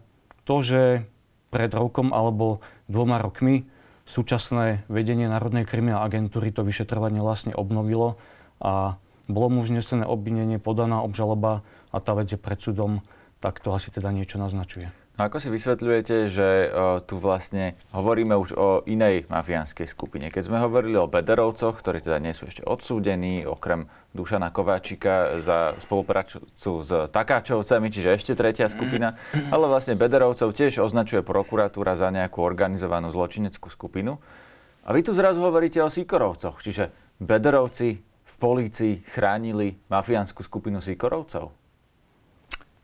to, 0.48 0.56
že 0.64 1.04
pred 1.52 1.68
rokom 1.76 2.16
alebo 2.16 2.64
dvoma 2.88 3.20
rokmi 3.20 3.68
súčasné 4.04 4.86
vedenie 4.90 5.30
Národnej 5.30 5.66
kriminálnej 5.66 6.06
agentúry 6.06 6.50
to 6.50 6.66
vyšetrovanie 6.66 7.22
vlastne 7.22 7.54
obnovilo 7.54 8.18
a 8.62 8.98
bolo 9.30 9.48
mu 9.48 9.60
vznesené 9.62 10.02
obvinenie, 10.06 10.58
podaná 10.58 11.00
obžaloba 11.02 11.62
a 11.94 11.98
tá 12.02 12.12
vec 12.18 12.34
je 12.34 12.38
pred 12.38 12.58
súdom, 12.58 13.00
tak 13.38 13.62
to 13.62 13.70
asi 13.70 13.94
teda 13.94 14.10
niečo 14.10 14.38
naznačuje. 14.38 15.01
No 15.12 15.28
ako 15.28 15.44
si 15.44 15.52
vysvetľujete, 15.52 16.32
že 16.32 16.48
uh, 16.72 17.04
tu 17.04 17.20
vlastne 17.20 17.76
hovoríme 17.92 18.32
už 18.32 18.56
o 18.56 18.80
inej 18.88 19.28
mafiánskej 19.28 19.84
skupine? 19.84 20.32
Keď 20.32 20.48
sme 20.48 20.56
hovorili 20.56 20.96
o 20.96 21.04
Bederovcoch, 21.04 21.76
ktorí 21.84 22.00
teda 22.00 22.16
nie 22.16 22.32
sú 22.32 22.48
ešte 22.48 22.64
odsúdení, 22.64 23.44
okrem 23.44 23.92
Dušana 24.16 24.48
Kováčika 24.48 25.36
za 25.44 25.76
spoluprácu 25.84 26.48
s 26.56 26.90
Takáčovcami, 27.12 27.92
čiže 27.92 28.08
ešte 28.08 28.32
tretia 28.32 28.72
skupina, 28.72 29.20
ale 29.52 29.68
vlastne 29.68 30.00
Bederovcov 30.00 30.56
tiež 30.56 30.80
označuje 30.80 31.20
prokuratúra 31.20 31.92
za 31.92 32.08
nejakú 32.08 32.40
organizovanú 32.40 33.12
zločineckú 33.12 33.68
skupinu. 33.68 34.16
A 34.88 34.96
vy 34.96 35.04
tu 35.04 35.12
zrazu 35.12 35.44
hovoríte 35.44 35.76
o 35.84 35.92
Sikorovcoch, 35.92 36.64
čiže 36.64 36.88
Bederovci 37.20 38.00
v 38.00 38.34
polícii 38.40 39.04
chránili 39.12 39.76
mafiánsku 39.92 40.40
skupinu 40.40 40.80
Sikorovcov? 40.80 41.52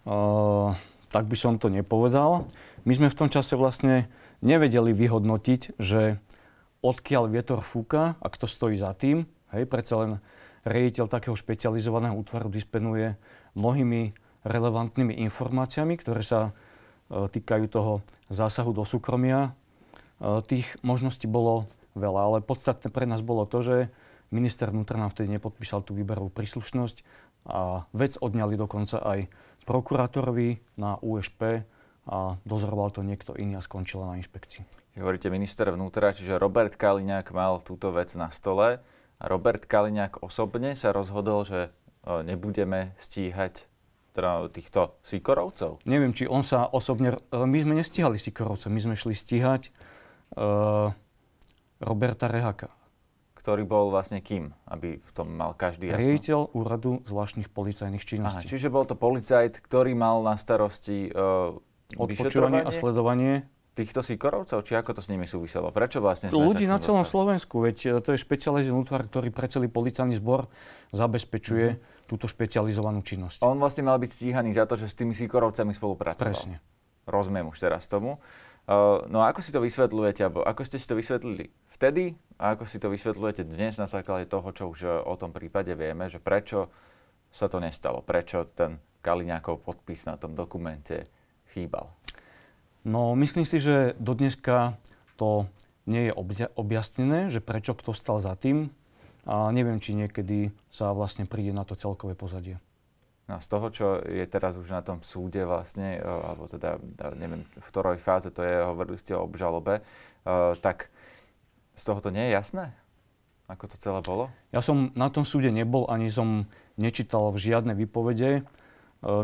Uh 0.05 0.77
tak 1.09 1.27
by 1.27 1.37
som 1.37 1.57
to 1.57 1.73
nepovedal. 1.73 2.45
My 2.85 2.93
sme 2.93 3.09
v 3.13 3.19
tom 3.19 3.29
čase 3.33 3.57
vlastne 3.57 4.09
nevedeli 4.45 4.95
vyhodnotiť, 4.95 5.81
že 5.81 6.23
odkiaľ 6.85 7.25
vietor 7.33 7.61
fúka 7.65 8.15
a 8.23 8.27
kto 8.31 8.47
stojí 8.47 8.79
za 8.79 8.95
tým. 8.95 9.27
Hej, 9.51 9.67
predsa 9.67 9.95
len 10.05 10.11
riaditeľ 10.69 11.11
takého 11.11 11.35
špecializovaného 11.35 12.15
útvaru 12.15 12.53
disponuje 12.53 13.17
mnohými 13.57 14.15
relevantnými 14.47 15.19
informáciami, 15.27 15.99
ktoré 15.99 16.23
sa 16.23 16.41
e, 16.49 17.27
týkajú 17.27 17.65
toho 17.67 18.05
zásahu 18.31 18.71
do 18.71 18.85
súkromia. 18.87 19.51
E, 20.21 20.45
tých 20.47 20.69
možností 20.85 21.27
bolo 21.27 21.67
veľa, 21.99 22.21
ale 22.31 22.39
podstatné 22.45 22.93
pre 22.93 23.09
nás 23.09 23.25
bolo 23.25 23.49
to, 23.49 23.65
že 23.65 23.77
minister 24.31 24.71
vnútra 24.71 25.01
nám 25.01 25.11
vtedy 25.11 25.41
nepodpísal 25.41 25.83
tú 25.83 25.97
výberovú 25.97 26.31
príslušnosť 26.31 27.03
a 27.49 27.89
vec 27.97 28.21
odňali 28.21 28.55
dokonca 28.61 29.01
aj 29.01 29.19
prokurátorovi 29.69 30.81
na 30.81 30.97
USP 31.05 31.69
a 32.09 32.41
dozoroval 32.49 32.89
to 32.89 33.05
niekto 33.05 33.37
iný 33.37 33.61
a 33.61 33.63
skončila 33.63 34.09
na 34.09 34.17
inšpekcii. 34.17 34.65
Hovoríte 34.97 35.29
minister 35.29 35.69
vnútra, 35.69 36.17
čiže 36.17 36.41
Robert 36.41 36.73
Kaliňák 36.73 37.29
mal 37.37 37.61
túto 37.61 37.93
vec 37.93 38.17
na 38.17 38.33
stole 38.33 38.81
a 39.21 39.25
Robert 39.29 39.69
Kaliňák 39.69 40.25
osobne 40.25 40.73
sa 40.73 40.91
rozhodol, 40.97 41.45
že 41.45 41.69
e, 41.69 41.71
nebudeme 42.25 42.97
stíhať 42.97 43.69
teda 44.17 44.49
týchto 44.49 44.99
Sikorovcov? 45.05 45.85
Neviem, 45.85 46.17
či 46.17 46.25
on 46.25 46.41
sa 46.41 46.65
osobne... 46.67 47.21
E, 47.29 47.37
my 47.37 47.59
sme 47.61 47.77
nestíhali 47.77 48.17
Sikorovcov, 48.17 48.73
my 48.73 48.81
sme 48.81 48.95
šli 48.99 49.15
stíhať 49.15 49.71
uh, 50.35 50.91
Roberta 51.79 52.27
Rehaka 52.27 52.78
ktorý 53.49 53.65
bol 53.65 53.89
vlastne 53.89 54.21
kým, 54.21 54.53
aby 54.69 55.01
v 55.01 55.11
tom 55.17 55.33
mal 55.33 55.57
každý 55.57 55.89
jasno? 55.89 56.05
Riaditeľ 56.05 56.41
úradu 56.53 57.01
zvláštnych 57.09 57.49
policajných 57.49 58.05
činností. 58.05 58.45
Aha, 58.45 58.53
čiže 58.53 58.69
bol 58.69 58.85
to 58.85 58.93
policajt, 58.93 59.65
ktorý 59.65 59.97
mal 59.97 60.21
na 60.21 60.37
starosti 60.37 61.09
uh, 61.09 61.57
Odpočúvanie 61.97 62.61
a 62.61 62.69
sledovanie 62.69 63.49
týchto 63.73 64.05
Sikorovcov? 64.05 64.61
Či 64.61 64.77
ako 64.77 64.91
to 64.93 65.01
s 65.01 65.09
nimi 65.09 65.25
súviselo? 65.25 65.73
Prečo 65.73 66.05
vlastne 66.05 66.29
Ľudí 66.29 66.69
na 66.69 66.77
celom 66.77 67.09
dostali? 67.09 67.41
Slovensku, 67.41 67.65
veď 67.65 67.77
e, 67.81 67.89
to 68.05 68.13
je 68.13 68.21
špecializovaný 68.21 68.85
útvar, 68.85 69.09
ktorý 69.09 69.33
pre 69.33 69.49
celý 69.49 69.73
policajný 69.73 70.21
zbor 70.21 70.53
zabezpečuje 70.93 71.67
mm-hmm. 71.73 72.05
túto 72.05 72.29
špecializovanú 72.29 73.01
činnosť. 73.01 73.41
On 73.41 73.57
vlastne 73.57 73.89
mal 73.89 73.97
byť 73.97 74.11
stíhaný 74.13 74.53
za 74.53 74.69
to, 74.69 74.77
že 74.77 74.93
s 74.93 74.99
tými 75.01 75.17
Sikorovcami 75.17 75.73
spolupracoval. 75.73 76.37
Presne. 76.37 76.61
Rozumiem 77.09 77.49
už 77.49 77.57
teraz 77.57 77.89
tomu. 77.89 78.21
Uh, 78.69 79.01
no 79.09 79.25
a 79.25 79.33
ako 79.33 79.41
si 79.41 79.49
to 79.49 79.65
vysvetľujete, 79.65 80.21
alebo 80.29 80.45
ako 80.45 80.61
ste 80.69 80.77
si 80.77 80.85
to 80.85 80.93
vysvetlili 80.93 81.49
vtedy 81.79 82.19
a 82.43 82.59
ako 82.59 82.67
si 82.67 82.83
to 82.83 82.91
vysvetľujete 82.91 83.47
dnes 83.47 83.79
na 83.79 83.87
základe 83.87 84.27
toho, 84.27 84.51
čo 84.51 84.75
už 84.75 84.79
e, 84.83 84.91
o 84.91 85.15
tom 85.15 85.31
prípade 85.31 85.71
vieme, 85.79 86.11
že 86.11 86.19
prečo 86.19 86.67
sa 87.31 87.47
to 87.47 87.63
nestalo, 87.63 88.03
prečo 88.03 88.51
ten 88.51 88.83
Kaliňákov 88.99 89.63
podpis 89.63 90.03
na 90.11 90.19
tom 90.19 90.35
dokumente 90.35 91.07
chýbal? 91.55 91.87
No, 92.83 93.15
myslím 93.15 93.47
si, 93.47 93.63
že 93.63 93.95
do 94.03 94.19
dneska 94.19 94.75
to 95.15 95.47
nie 95.87 96.11
je 96.11 96.13
objasnené, 96.59 97.31
že 97.31 97.39
prečo 97.39 97.79
kto 97.79 97.95
stal 97.95 98.19
za 98.19 98.35
tým 98.35 98.75
a 99.23 99.55
neviem, 99.55 99.79
či 99.79 99.95
niekedy 99.95 100.51
sa 100.75 100.91
vlastne 100.91 101.31
príde 101.31 101.55
na 101.55 101.63
to 101.63 101.79
celkové 101.79 102.19
pozadie. 102.19 102.59
No 103.31 103.39
z 103.39 103.47
toho, 103.47 103.67
čo 103.71 103.87
je 104.03 104.25
teraz 104.25 104.57
už 104.57 104.73
na 104.73 104.83
tom 104.83 105.05
súde 105.07 105.47
vlastne, 105.47 105.99
e, 105.99 106.03
alebo 106.03 106.51
teda 106.51 106.83
neviem, 107.15 107.47
v 107.47 107.67
ktorej 107.71 108.03
fáze 108.03 108.35
to 108.35 108.43
je, 108.43 108.67
hovorili 108.67 108.99
ste 108.99 109.15
o 109.15 109.23
obžalobe, 109.23 109.79
e, 109.79 109.83
tak 110.59 110.91
z 111.79 111.83
toho 111.87 112.03
to 112.03 112.11
nie 112.11 112.27
je 112.27 112.35
jasné? 112.35 112.75
Ako 113.49 113.71
to 113.71 113.81
celé 113.81 114.03
bolo? 114.05 114.29
Ja 114.53 114.61
som 114.61 114.93
na 114.93 115.09
tom 115.09 115.25
súde 115.25 115.49
nebol, 115.49 115.89
ani 115.89 116.13
som 116.13 116.51
nečítal 116.77 117.33
žiadne 117.33 117.73
výpovede. 117.73 118.31
E, 118.37 118.43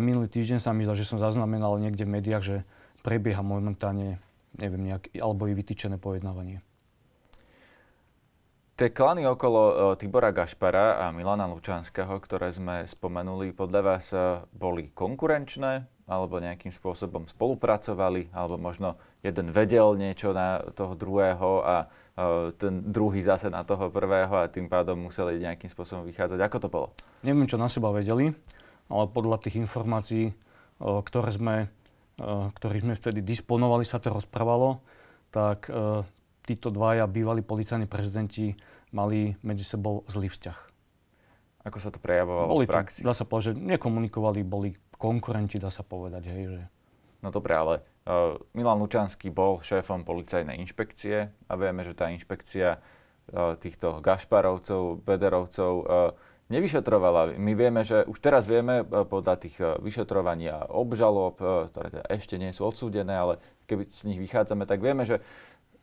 minulý 0.01 0.33
týždeň 0.33 0.65
sa 0.65 0.73
mi 0.73 0.89
zdá, 0.89 0.97
že 0.97 1.05
som 1.05 1.21
zaznamenal 1.21 1.77
niekde 1.77 2.09
v 2.09 2.15
médiách, 2.17 2.45
že 2.47 2.57
prebieha 3.05 3.45
momentálne, 3.45 4.17
neviem, 4.57 4.89
nejak, 4.89 5.13
alebo 5.21 5.45
je 5.45 5.55
vytýčené 5.61 6.01
pojednávanie. 6.01 6.65
Tie 8.75 8.91
klany 8.91 9.23
okolo 9.23 9.61
uh, 9.63 9.75
Tibora 9.95 10.35
Gašpara 10.35 10.99
a 10.99 11.15
Milana 11.15 11.47
Lučanského, 11.47 12.19
ktoré 12.19 12.51
sme 12.51 12.83
spomenuli, 12.91 13.55
podľa 13.55 13.81
vás 13.87 14.11
uh, 14.11 14.43
boli 14.51 14.91
konkurenčné 14.91 15.87
alebo 16.11 16.43
nejakým 16.43 16.75
spôsobom 16.75 17.31
spolupracovali, 17.31 18.35
alebo 18.35 18.59
možno 18.59 18.99
jeden 19.23 19.55
vedel 19.55 19.95
niečo 19.95 20.35
na 20.35 20.61
toho 20.75 20.99
druhého 20.99 21.63
a 21.63 21.87
ten 22.59 22.75
druhý 22.95 23.21
zase 23.21 23.51
na 23.51 23.67
toho 23.67 23.91
prvého 23.91 24.31
a 24.31 24.47
tým 24.47 24.71
pádom 24.71 25.11
museli 25.11 25.43
nejakým 25.43 25.67
spôsobom 25.67 26.07
vychádzať. 26.07 26.39
Ako 26.47 26.57
to 26.63 26.69
bolo? 26.71 26.89
Neviem, 27.27 27.51
čo 27.51 27.59
na 27.59 27.67
seba 27.67 27.91
vedeli, 27.91 28.31
ale 28.87 29.05
podľa 29.11 29.43
tých 29.43 29.59
informácií, 29.59 30.31
uh, 30.31 31.03
ktoré 31.03 31.35
sme, 31.35 31.57
uh, 32.23 32.55
ktorých 32.55 32.85
sme 32.87 32.95
vtedy 32.95 33.21
disponovali, 33.27 33.83
sa 33.83 33.99
to 33.99 34.15
rozprávalo, 34.15 34.85
tak 35.35 35.67
títo 36.47 36.71
dvaja 36.71 37.11
bývalí 37.11 37.43
policajní 37.43 37.91
prezidenti 37.91 38.55
mali 38.95 39.35
medzi 39.43 39.67
sebou 39.67 40.07
zlý 40.07 40.31
vzťah. 40.31 40.59
Ako 41.67 41.83
sa 41.83 41.91
to 41.91 41.99
prejavovalo 41.99 42.55
boli 42.55 42.69
v 42.69 42.71
praxi? 42.71 43.03
To, 43.03 43.11
dá 43.11 43.19
sa 43.19 43.27
povedať, 43.27 43.59
že 43.59 43.59
nekomunikovali, 43.59 44.47
boli 44.47 44.71
konkurenti, 44.95 45.59
dá 45.59 45.75
sa 45.75 45.83
povedať. 45.83 46.31
Hej, 46.31 46.43
že... 46.55 46.63
No 47.19 47.35
dobre, 47.35 47.59
ale 47.59 47.75
Milan 48.53 48.79
Lučanský 48.85 49.33
bol 49.33 49.65
šéfom 49.65 50.05
policajnej 50.05 50.61
inšpekcie 50.61 51.33
a 51.49 51.53
vieme, 51.57 51.89
že 51.89 51.97
tá 51.97 52.13
inšpekcia 52.13 52.77
uh, 52.77 53.57
týchto 53.57 54.05
Gašparovcov, 54.05 55.01
Bederovcov 55.01 55.73
uh, 55.73 56.13
nevyšetrovala. 56.53 57.41
My 57.41 57.57
vieme, 57.57 57.81
že 57.81 58.05
už 58.05 58.21
teraz 58.21 58.45
vieme 58.45 58.85
podľa 58.85 59.35
tých 59.41 59.57
vyšetrovaní 59.81 60.53
a 60.53 60.69
obžalob, 60.69 61.41
ktoré 61.41 61.89
teda 61.89 62.05
ešte 62.13 62.37
nie 62.37 62.53
sú 62.53 62.69
odsúdené, 62.69 63.17
ale 63.17 63.35
keby 63.65 63.89
z 63.89 64.13
nich 64.13 64.21
vychádzame, 64.21 64.69
tak 64.69 64.85
vieme, 64.85 65.09
že 65.09 65.25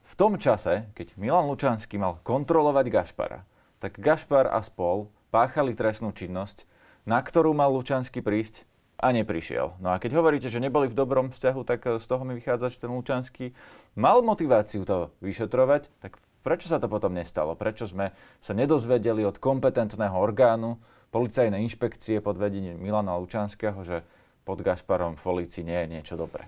v 0.06 0.14
tom 0.14 0.38
čase, 0.38 0.92
keď 0.94 1.18
Milan 1.18 1.50
Lučanský 1.50 1.98
mal 1.98 2.22
kontrolovať 2.22 2.86
Gašpara, 2.94 3.48
tak 3.82 3.98
Gašpar 3.98 4.54
a 4.54 4.62
spol 4.62 5.10
páchali 5.34 5.74
trestnú 5.74 6.14
činnosť, 6.14 6.70
na 7.10 7.18
ktorú 7.18 7.56
mal 7.58 7.74
Lučanský 7.74 8.22
prísť 8.22 8.70
a 9.02 9.08
neprišiel. 9.10 9.82
No 9.82 9.92
a 9.92 10.00
keď 10.00 10.22
hovoríte, 10.22 10.48
že 10.48 10.62
neboli 10.62 10.86
v 10.86 10.94
dobrom 10.94 11.34
vzťahu, 11.34 11.62
tak 11.66 11.82
z 11.98 12.06
toho 12.06 12.22
mi 12.22 12.38
vychádza, 12.38 12.70
že 12.70 12.86
ten 12.86 12.94
Lučanský 12.94 13.58
mal 13.98 14.22
motiváciu 14.22 14.86
to 14.86 15.10
vyšetrovať, 15.26 15.90
tak 16.00 16.22
prečo 16.46 16.70
sa 16.70 16.78
to 16.78 16.86
potom 16.86 17.18
nestalo? 17.18 17.58
Prečo 17.58 17.90
sme 17.90 18.14
sa 18.38 18.54
nedozvedeli 18.54 19.26
od 19.26 19.42
kompetentného 19.42 20.14
orgánu 20.14 20.78
policajnej 21.10 21.66
inšpekcie 21.66 22.22
pod 22.22 22.38
vedením 22.38 22.78
Milana 22.78 23.18
Lučanského, 23.18 23.82
že 23.82 24.06
pod 24.46 24.62
Gašparom 24.62 25.18
v 25.18 25.26
polícii 25.26 25.66
nie 25.66 25.82
je 25.82 25.92
niečo 25.98 26.16
dobré? 26.16 26.46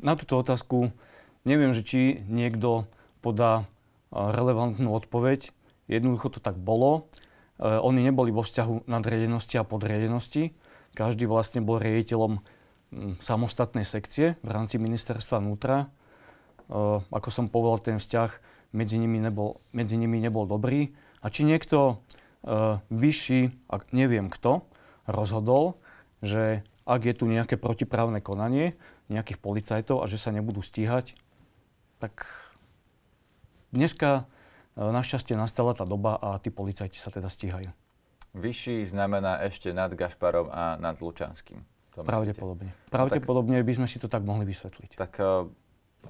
Na 0.00 0.14
túto 0.14 0.38
otázku 0.40 0.94
Neviem, 1.48 1.72
že 1.72 1.80
či 1.80 2.20
niekto 2.28 2.84
podá 3.24 3.64
relevantnú 4.12 4.92
odpoveď. 4.92 5.56
Jednoducho 5.88 6.36
to 6.36 6.40
tak 6.40 6.60
bolo. 6.60 7.08
E, 7.60 7.76
oni 7.78 8.00
neboli 8.00 8.32
vo 8.32 8.40
vzťahu 8.40 8.88
nadriadenosti 8.88 9.60
a 9.60 9.68
podriadenosti. 9.68 10.56
Každý 10.96 11.28
vlastne 11.28 11.60
bol 11.60 11.76
riaditeľom 11.78 12.40
samostatnej 13.22 13.86
sekcie 13.86 14.34
v 14.42 14.50
rámci 14.50 14.80
ministerstva 14.80 15.44
vnútra. 15.44 15.76
E, 15.84 15.86
ako 17.04 17.28
som 17.28 17.52
povedal, 17.52 17.94
ten 17.94 17.98
vzťah 18.00 18.30
medzi 18.72 18.96
nimi 18.96 19.20
nebol, 19.20 19.60
medzi 19.76 20.00
nimi 20.00 20.18
nebol 20.18 20.48
dobrý. 20.48 20.96
A 21.20 21.28
či 21.28 21.44
niekto 21.44 22.00
e, 22.42 22.80
vyšší, 22.88 23.68
ak 23.68 23.92
neviem 23.92 24.32
kto, 24.32 24.64
rozhodol, 25.04 25.76
že 26.24 26.64
ak 26.88 27.04
je 27.04 27.14
tu 27.14 27.28
nejaké 27.28 27.60
protiprávne 27.60 28.24
konanie 28.24 28.74
nejakých 29.10 29.42
policajtov 29.42 30.00
a 30.00 30.08
že 30.08 30.22
sa 30.22 30.30
nebudú 30.30 30.62
stíhať, 30.62 31.18
tak 31.98 32.24
dneska 33.74 34.30
našťastie 34.88 35.36
nastala 35.36 35.76
tá 35.76 35.84
doba 35.84 36.16
a 36.16 36.40
tí 36.40 36.48
policajti 36.48 36.96
sa 36.96 37.12
teda 37.12 37.28
stíhajú. 37.28 37.68
Vyšší 38.32 38.88
znamená 38.88 39.44
ešte 39.44 39.76
nad 39.76 39.92
Gašparom 39.92 40.48
a 40.48 40.80
nad 40.80 40.96
Lučanským. 40.96 41.60
Pravdepodobne. 41.92 42.72
Pravdepodobne 42.88 43.60
by 43.60 43.72
sme 43.76 43.86
si 43.90 44.00
to 44.00 44.08
tak 44.08 44.24
mohli 44.24 44.46
vysvetliť. 44.48 44.96
Tak 44.96 45.12
uh, 45.20 45.50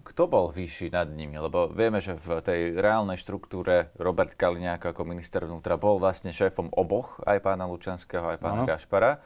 kto 0.05 0.23
bol 0.31 0.53
vyšší 0.55 0.95
nad 0.95 1.09
nimi? 1.11 1.35
Lebo 1.41 1.67
vieme, 1.73 1.99
že 1.99 2.15
v 2.15 2.39
tej 2.45 2.61
reálnej 2.79 3.19
štruktúre 3.19 3.91
Robert 3.99 4.39
Kaliňák 4.39 4.95
ako 4.95 5.03
minister 5.03 5.43
vnútra 5.43 5.75
bol 5.81 5.99
vlastne 5.99 6.31
šéfom 6.31 6.71
oboch, 6.77 7.19
aj 7.27 7.43
pána 7.43 7.67
Lučanského, 7.67 8.23
aj 8.23 8.39
pána 8.39 8.63
ano. 8.63 8.69
Gašpara. 8.69 9.19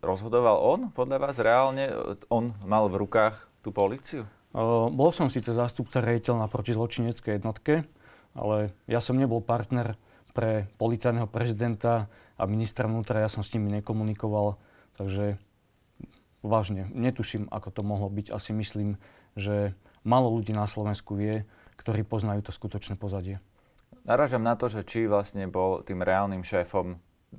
Rozhodoval 0.00 0.56
on 0.62 0.80
podľa 0.94 1.18
vás 1.18 1.36
reálne? 1.42 1.90
On 2.30 2.54
mal 2.62 2.86
v 2.86 3.02
rukách 3.02 3.34
tú 3.66 3.74
policiu? 3.74 4.24
Bol 4.94 5.10
som 5.10 5.26
síce 5.26 5.50
zástupca 5.50 5.98
rejiteľ 5.98 6.38
na 6.38 6.46
protizločineckej 6.46 7.42
jednotke, 7.42 7.82
ale 8.34 8.74
ja 8.86 9.02
som 9.02 9.18
nebol 9.18 9.42
partner 9.42 9.98
pre 10.30 10.70
policajného 10.78 11.26
prezidenta 11.26 12.06
a 12.38 12.42
ministra 12.46 12.86
vnútra, 12.86 13.20
ja 13.20 13.28
som 13.28 13.42
s 13.42 13.52
nimi 13.52 13.68
nekomunikoval, 13.80 14.56
takže 14.96 15.36
vážne, 16.40 16.88
netuším, 16.94 17.50
ako 17.50 17.68
to 17.74 17.82
mohlo 17.84 18.08
byť. 18.08 18.32
Asi 18.32 18.54
myslím, 18.56 18.96
že 19.36 19.76
málo 20.06 20.32
ľudí 20.32 20.56
na 20.56 20.64
Slovensku 20.64 21.18
vie, 21.18 21.44
ktorí 21.76 22.04
poznajú 22.04 22.46
to 22.48 22.52
skutočné 22.52 22.96
pozadie. 22.96 23.40
Naražam 24.08 24.40
na 24.40 24.56
to, 24.56 24.72
že 24.72 24.86
či 24.88 25.04
vlastne 25.04 25.44
bol 25.50 25.84
tým 25.84 26.00
reálnym 26.00 26.40
šéfom 26.40 26.96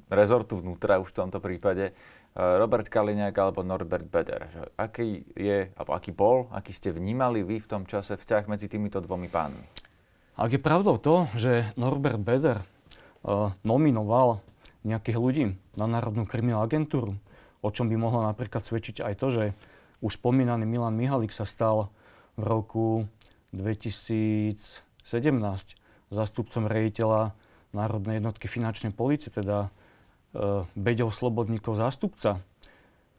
rezortu 0.07 0.61
vnútra 0.61 1.01
už 1.01 1.11
v 1.11 1.19
tomto 1.25 1.41
prípade 1.41 1.91
eh, 1.91 1.93
Robert 2.37 2.87
Kaliňák 2.87 3.33
alebo 3.33 3.65
Norbert 3.65 4.07
Beder. 4.07 4.47
Že 4.53 4.61
aký 4.77 5.07
je, 5.35 5.73
alebo 5.75 5.91
aký 5.97 6.11
bol, 6.13 6.47
aký 6.53 6.71
ste 6.71 6.93
vnímali 6.93 7.41
vy 7.41 7.59
v 7.59 7.69
tom 7.69 7.83
čase 7.89 8.15
vzťah 8.15 8.45
medzi 8.47 8.69
týmito 8.69 9.01
dvomi 9.01 9.27
pánmi? 9.27 9.80
Ak 10.39 10.55
je 10.55 10.63
pravdou 10.63 10.95
to, 10.95 11.27
že 11.35 11.75
Norbert 11.75 12.23
Beder 12.23 12.63
uh, 12.63 13.51
nominoval 13.67 14.39
nejakých 14.87 15.17
ľudí 15.19 15.45
na 15.75 15.85
Národnú 15.85 16.23
kriminálnu 16.23 16.63
agentúru, 16.63 17.19
o 17.59 17.69
čom 17.69 17.91
by 17.91 17.95
mohlo 17.99 18.23
napríklad 18.23 18.63
svedčiť 18.63 19.03
aj 19.03 19.13
to, 19.19 19.27
že 19.29 19.43
už 20.01 20.17
spomínaný 20.17 20.65
Milan 20.65 20.97
Mihalik 20.97 21.29
sa 21.35 21.45
stal 21.45 21.93
v 22.39 22.43
roku 22.47 22.87
2017 23.53 25.03
zástupcom 26.09 26.63
rejiteľa 26.65 27.35
Národnej 27.71 28.19
jednotky 28.19 28.47
finančnej 28.47 28.95
policie, 28.95 29.35
teda 29.35 29.67
uh, 29.67 30.63
Beďov 30.79 31.11
Slobodníkov 31.11 31.75
zástupca. 31.75 32.39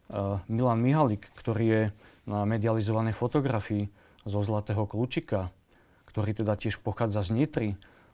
Uh, 0.09 0.40
Milan 0.49 0.81
Mihalik, 0.81 1.28
ktorý 1.37 1.64
je 1.64 1.83
na 2.25 2.49
medializovanej 2.49 3.12
fotografii 3.12 3.92
zo 4.25 4.40
Zlatého 4.40 4.88
kľúčika, 4.88 5.52
ktorý 6.12 6.45
teda 6.45 6.54
tiež 6.61 6.85
pochádza 6.85 7.25
z 7.25 7.33
Nitry, 7.33 7.71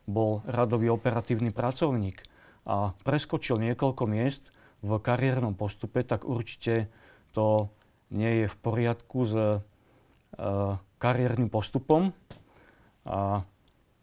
bol 0.08 0.40
radový 0.46 0.88
operatívny 0.88 1.50
pracovník 1.50 2.22
a 2.64 2.94
preskočil 3.02 3.58
niekoľko 3.58 4.04
miest 4.06 4.54
v 4.80 4.96
kariérnom 5.02 5.58
postupe, 5.58 6.06
tak 6.06 6.24
určite 6.24 6.86
to 7.34 7.68
nie 8.14 8.44
je 8.44 8.46
v 8.48 8.56
poriadku 8.62 9.18
s 9.26 9.34
uh, 9.34 9.60
kariérnym 10.96 11.50
postupom. 11.52 12.14
A 13.04 13.42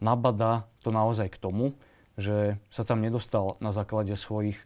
nabada 0.03 0.67
to 0.83 0.91
naozaj 0.93 1.31
k 1.33 1.41
tomu, 1.41 1.73
že 2.19 2.59
sa 2.69 2.83
tam 2.85 3.01
nedostal 3.01 3.57
na 3.63 3.71
základe 3.73 4.13
svojich 4.13 4.59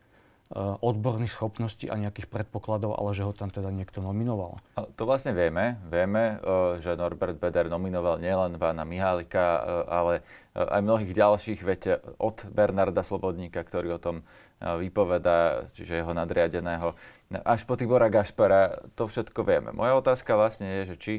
odborných 0.58 1.29
schopností 1.29 1.94
a 1.94 1.96
nejakých 1.96 2.25
predpokladov, 2.25 2.98
ale 2.98 3.13
že 3.13 3.22
ho 3.22 3.29
tam 3.38 3.53
teda 3.53 3.70
niekto 3.70 4.01
nominoval. 4.01 4.58
To 4.98 5.03
vlastne 5.06 5.38
vieme. 5.38 5.77
Vieme, 5.86 6.41
uh, 6.41 6.82
že 6.82 6.98
Norbert 6.98 7.38
Beder 7.38 7.70
nominoval 7.70 8.18
nielen 8.18 8.58
pána 8.58 8.82
Mihálika, 8.82 9.46
uh, 9.46 9.62
ale 9.86 10.13
aj 10.58 10.82
mnohých 10.82 11.13
ďalších, 11.13 11.60
veď 11.62 11.82
od 12.18 12.50
Bernarda 12.50 13.06
Slobodníka, 13.06 13.62
ktorý 13.62 13.96
o 13.96 14.01
tom 14.01 14.25
vypoveda, 14.60 15.70
čiže 15.72 16.03
jeho 16.03 16.12
nadriadeného, 16.12 16.91
až 17.48 17.63
po 17.63 17.79
Tibora 17.79 18.12
Gašpara, 18.12 18.91
to 18.98 19.08
všetko 19.08 19.39
vieme. 19.48 19.72
Moja 19.72 19.96
otázka 19.96 20.36
vlastne 20.36 20.68
je, 20.68 20.82
že 20.91 20.96
či 21.00 21.13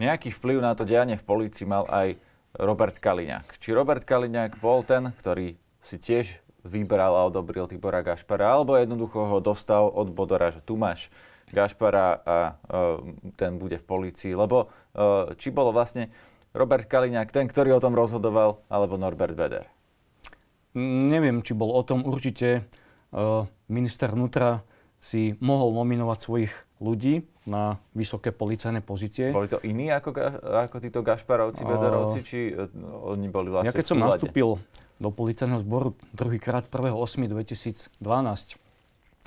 nejaký 0.00 0.32
vplyv 0.32 0.64
na 0.64 0.72
to 0.72 0.88
dianie 0.88 1.18
v 1.20 1.26
polícii 1.26 1.68
mal 1.68 1.84
aj 1.90 2.16
Robert 2.56 2.96
Kaliňák. 2.96 3.60
Či 3.60 3.76
Robert 3.76 4.08
Kaliňák 4.08 4.56
bol 4.62 4.86
ten, 4.88 5.12
ktorý 5.20 5.60
si 5.84 6.00
tiež 6.00 6.40
vybral 6.68 7.16
a 7.16 7.26
odobril 7.26 7.64
Tibora 7.66 8.04
Gašpara, 8.04 8.60
alebo 8.60 8.76
jednoducho 8.76 9.24
ho 9.24 9.38
dostal 9.40 9.88
od 9.88 10.12
Bodora, 10.12 10.52
že 10.52 10.60
tu 10.60 10.76
máš 10.76 11.08
Gašpara 11.48 12.20
a 12.22 12.36
uh, 12.68 13.00
ten 13.40 13.56
bude 13.56 13.80
v 13.80 13.88
polícii. 13.88 14.36
Lebo 14.36 14.68
uh, 14.68 15.32
či 15.40 15.48
bolo 15.48 15.72
vlastne 15.72 16.12
Robert 16.52 16.84
Kaliňák 16.84 17.32
ten, 17.32 17.48
ktorý 17.48 17.76
o 17.76 17.82
tom 17.82 17.96
rozhodoval, 17.96 18.60
alebo 18.68 19.00
Norbert 19.00 19.32
Beder? 19.32 19.64
Neviem, 20.76 21.40
či 21.40 21.56
bol 21.56 21.72
o 21.72 21.80
tom 21.80 22.04
určite 22.04 22.68
uh, 23.16 23.48
minister 23.72 24.12
vnútra 24.12 24.60
si 25.00 25.38
mohol 25.40 25.72
nominovať 25.72 26.18
svojich 26.20 26.52
ľudí 26.78 27.26
na 27.48 27.80
vysoké 27.96 28.30
policajné 28.30 28.84
pozície. 28.84 29.32
Boli 29.32 29.48
to 29.48 29.58
iní 29.64 29.88
ako, 29.88 30.14
ako 30.42 30.76
títo 30.78 31.00
Gašparovci, 31.00 31.64
Bederovci, 31.64 32.18
či 32.22 32.52
oni 32.84 33.26
boli 33.32 33.48
vlastne 33.50 33.72
Ja 33.72 33.74
keď 33.74 33.88
som 33.88 33.98
nastúpil 33.98 34.60
do 34.98 35.14
policajného 35.14 35.62
zboru 35.62 35.94
druhýkrát 36.14 36.66
1.8.2012 36.66 37.94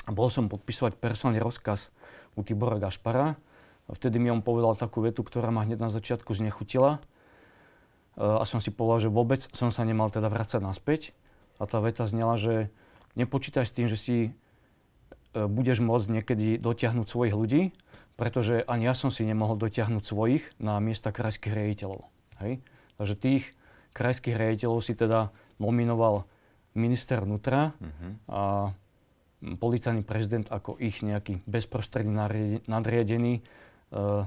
a 0.07 0.11
bol 0.11 0.27
som 0.27 0.51
podpisovať 0.51 0.99
personálny 0.99 1.39
rozkaz 1.39 1.91
u 2.35 2.43
Tibora 2.43 2.79
Gašpara, 2.79 3.39
vtedy 3.91 4.19
mi 4.19 4.31
on 4.31 4.43
povedal 4.43 4.79
takú 4.79 5.03
vetu, 5.03 5.23
ktorá 5.23 5.51
ma 5.51 5.67
hneď 5.67 5.79
na 5.79 5.91
začiatku 5.91 6.31
znechutila. 6.31 7.03
A 8.19 8.43
som 8.43 8.59
si 8.59 8.71
povedal, 8.71 9.07
že 9.07 9.13
vôbec 9.13 9.39
som 9.55 9.71
sa 9.71 9.87
nemal 9.87 10.11
teda 10.11 10.27
vrácať 10.27 10.59
naspäť 10.59 11.15
a 11.59 11.67
tá 11.67 11.79
veta 11.79 12.03
znela, 12.03 12.35
že 12.35 12.67
nepočítaj 13.15 13.65
s 13.67 13.75
tým, 13.75 13.87
že 13.87 13.97
si 13.97 14.17
e, 14.27 14.29
budeš 15.31 15.79
môcť 15.79 16.07
niekedy 16.19 16.47
dotiahnuť 16.59 17.07
svojich 17.07 17.35
ľudí, 17.35 17.61
pretože 18.19 18.67
ani 18.67 18.91
ja 18.91 18.95
som 18.99 19.15
si 19.15 19.23
nemohol 19.23 19.55
dotiahnuť 19.55 20.03
svojich 20.03 20.43
na 20.59 20.77
miesta 20.83 21.15
krajských 21.15 21.55
riaditeľov. 21.55 22.03
Hej? 22.43 22.59
Takže 22.99 23.15
tých 23.15 23.43
krajských 23.95 24.35
riaditeľov 24.35 24.79
si 24.83 24.93
teda 24.93 25.31
nominoval 25.61 26.25
minister 26.73 27.21
vnútra 27.21 27.77
uh-huh. 27.77 28.11
a 28.31 28.41
policajný 29.41 30.01
prezident 30.01 30.49
ako 30.49 30.81
ich 30.81 31.05
nejaký 31.05 31.45
bezprostredný 31.45 32.13
nadriadený 32.65 33.41
uh, 33.41 34.25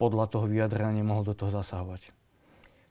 podľa 0.00 0.26
toho 0.28 0.50
vyjadrenia 0.50 1.00
nemohol 1.00 1.22
do 1.22 1.34
toho 1.36 1.54
zasahovať. 1.54 2.10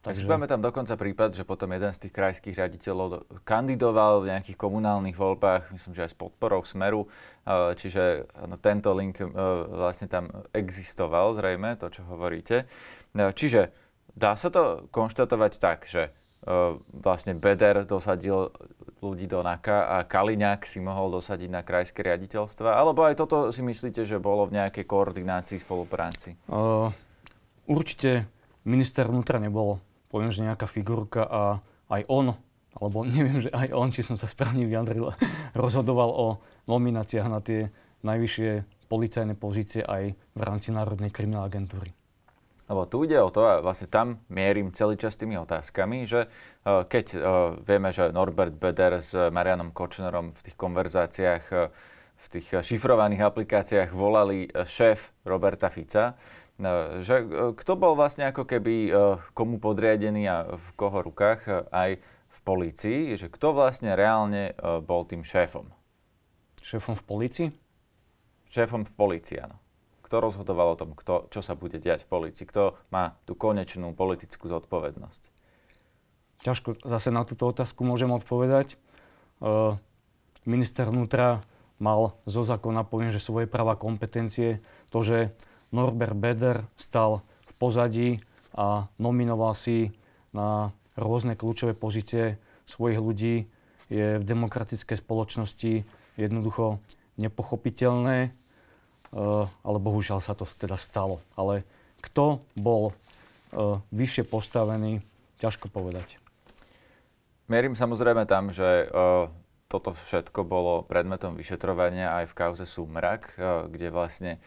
Takže... 0.01 0.25
Si 0.25 0.49
tam 0.49 0.65
dokonca 0.65 0.97
prípad, 0.97 1.37
že 1.37 1.45
potom 1.45 1.69
jeden 1.77 1.93
z 1.93 2.09
tých 2.09 2.13
krajských 2.17 2.57
riaditeľov 2.57 3.29
kandidoval 3.45 4.25
v 4.25 4.33
nejakých 4.33 4.57
komunálnych 4.57 5.13
voľbách, 5.13 5.69
myslím, 5.77 5.93
že 5.93 6.09
aj 6.09 6.11
s 6.11 6.17
podporou 6.17 6.65
Smeru, 6.65 7.05
e, 7.05 7.77
čiže 7.77 8.25
no, 8.49 8.57
tento 8.57 8.97
link 8.97 9.21
e, 9.21 9.29
vlastne 9.69 10.09
tam 10.09 10.33
existoval, 10.57 11.37
zrejme, 11.37 11.77
to, 11.77 11.93
čo 11.93 12.01
hovoríte. 12.09 12.65
Čiže 13.13 13.69
dá 14.17 14.33
sa 14.33 14.49
to 14.49 14.89
konštatovať 14.89 15.53
tak, 15.61 15.85
že 15.85 16.09
vlastne 16.89 17.37
Beder 17.37 17.85
dosadil 17.85 18.49
ľudí 19.01 19.25
do 19.25 19.41
NAKA 19.41 19.97
a 19.97 19.97
Kaliňák 20.05 20.65
si 20.65 20.77
mohol 20.77 21.17
dosadiť 21.17 21.49
na 21.49 21.61
krajské 21.65 22.05
riaditeľstva? 22.05 22.77
Alebo 22.77 23.05
aj 23.05 23.17
toto 23.17 23.49
si 23.49 23.65
myslíte, 23.65 24.05
že 24.05 24.21
bolo 24.21 24.45
v 24.45 24.61
nejakej 24.61 24.85
koordinácii, 24.85 25.57
spolupráci? 25.57 26.37
Uh, 26.45 26.93
určite 27.65 28.29
minister 28.65 29.09
vnútra 29.09 29.41
nebol 29.41 29.81
poviem, 30.11 30.29
že 30.29 30.43
nejaká 30.43 30.67
figurka 30.67 31.23
a 31.23 31.41
aj 31.87 32.03
on, 32.11 32.35
alebo 32.75 32.97
neviem, 33.07 33.39
že 33.39 33.49
aj 33.49 33.71
on, 33.71 33.89
či 33.89 34.03
som 34.03 34.19
sa 34.19 34.27
správne 34.27 34.67
vyjadril, 34.67 35.15
rozhodoval 35.61 36.09
o 36.11 36.27
nomináciách 36.67 37.27
na 37.31 37.39
tie 37.39 37.71
najvyššie 38.03 38.49
policajné 38.91 39.33
pozície 39.39 39.81
aj 39.87 40.11
v 40.13 40.41
rámci 40.43 40.75
Národnej 40.75 41.15
kriminálnej 41.15 41.47
agentúry. 41.47 41.89
Lebo 42.71 42.87
tu 42.87 43.03
ide 43.03 43.19
o 43.19 43.27
to, 43.27 43.43
a 43.43 43.59
vlastne 43.59 43.91
tam 43.91 44.23
mierim 44.31 44.71
celý 44.71 44.95
čas 44.95 45.19
tými 45.19 45.35
otázkami, 45.35 46.07
že 46.07 46.31
uh, 46.31 46.87
keď 46.87 47.05
uh, 47.11 47.19
vieme, 47.59 47.91
že 47.91 48.15
Norbert 48.15 48.55
Beder 48.55 49.03
s 49.03 49.11
Marianom 49.11 49.75
Kočnerom 49.75 50.31
v 50.31 50.39
tých 50.39 50.55
konverzáciách, 50.55 51.45
uh, 51.51 51.67
v 52.21 52.27
tých 52.37 52.47
šifrovaných 52.63 53.27
aplikáciách 53.27 53.89
volali 53.91 54.45
šéf 54.53 55.09
Roberta 55.25 55.73
Fica, 55.73 56.13
že 57.01 57.15
e, 57.21 57.25
kto 57.57 57.73
bol 57.73 57.93
vlastne 57.97 58.29
ako 58.29 58.45
keby 58.45 58.75
e, 58.89 58.91
komu 59.33 59.57
podriadený 59.57 60.23
a 60.29 60.37
v 60.53 60.67
koho 60.77 61.01
rukách 61.01 61.41
e, 61.47 61.51
aj 61.73 61.91
v 62.31 62.39
polícii, 62.45 62.99
že 63.17 63.29
kto 63.29 63.53
vlastne 63.53 63.93
reálne 63.93 64.57
bol 64.81 65.05
tým 65.05 65.21
šéfom? 65.21 65.69
Šéfom 66.63 66.97
v 66.97 67.03
polícii? 67.05 67.47
Šéfom 68.49 68.81
v 68.81 68.93
polícii, 68.97 69.37
áno. 69.37 69.60
Kto 70.11 70.27
rozhodoval 70.27 70.75
o 70.75 70.79
tom, 70.79 70.91
kto, 70.91 71.31
čo 71.31 71.39
sa 71.39 71.55
bude 71.55 71.79
diať 71.79 72.03
v 72.03 72.11
polícii? 72.11 72.43
Kto 72.43 72.75
má 72.91 73.15
tú 73.23 73.31
konečnú 73.31 73.95
politickú 73.95 74.51
zodpovednosť? 74.51 75.23
Ťažko 76.43 76.83
zase 76.83 77.15
na 77.15 77.23
túto 77.23 77.47
otázku 77.47 77.87
môžem 77.87 78.11
odpovedať. 78.11 78.75
minister 80.43 80.91
vnútra 80.91 81.47
mal 81.79 82.19
zo 82.27 82.43
zákona, 82.43 82.83
poviem, 82.83 83.15
že 83.15 83.23
svoje 83.23 83.47
práva 83.47 83.79
kompetencie. 83.79 84.59
To, 84.91 84.99
že 84.99 85.31
Norbert 85.71 86.19
Beder 86.19 86.67
stal 86.75 87.23
v 87.47 87.51
pozadí 87.55 88.09
a 88.51 88.91
nominoval 88.99 89.55
si 89.55 89.95
na 90.35 90.75
rôzne 90.99 91.39
kľúčové 91.39 91.71
pozície 91.71 92.35
svojich 92.67 92.99
ľudí, 92.99 93.47
je 93.87 94.19
v 94.19 94.27
demokratickej 94.27 94.99
spoločnosti 94.99 95.87
jednoducho 96.19 96.83
nepochopiteľné, 97.15 98.35
ale 99.11 99.77
bohužiaľ 99.79 100.23
sa 100.23 100.35
to 100.35 100.47
teda 100.47 100.79
stalo. 100.79 101.19
Ale 101.35 101.67
kto 101.99 102.43
bol 102.55 102.95
vyššie 103.91 104.23
postavení, 104.27 105.03
ťažko 105.43 105.67
povedať. 105.67 106.19
Mierim 107.51 107.75
samozrejme 107.75 108.23
tam, 108.23 108.55
že 108.55 108.87
toto 109.71 109.95
všetko 109.95 110.43
bolo 110.43 110.83
predmetom 110.83 111.39
vyšetrovania 111.39 112.23
aj 112.23 112.31
v 112.31 112.37
kauze 112.37 112.63
Sumrak, 112.67 113.35
kde 113.71 113.87
vlastne 113.87 114.43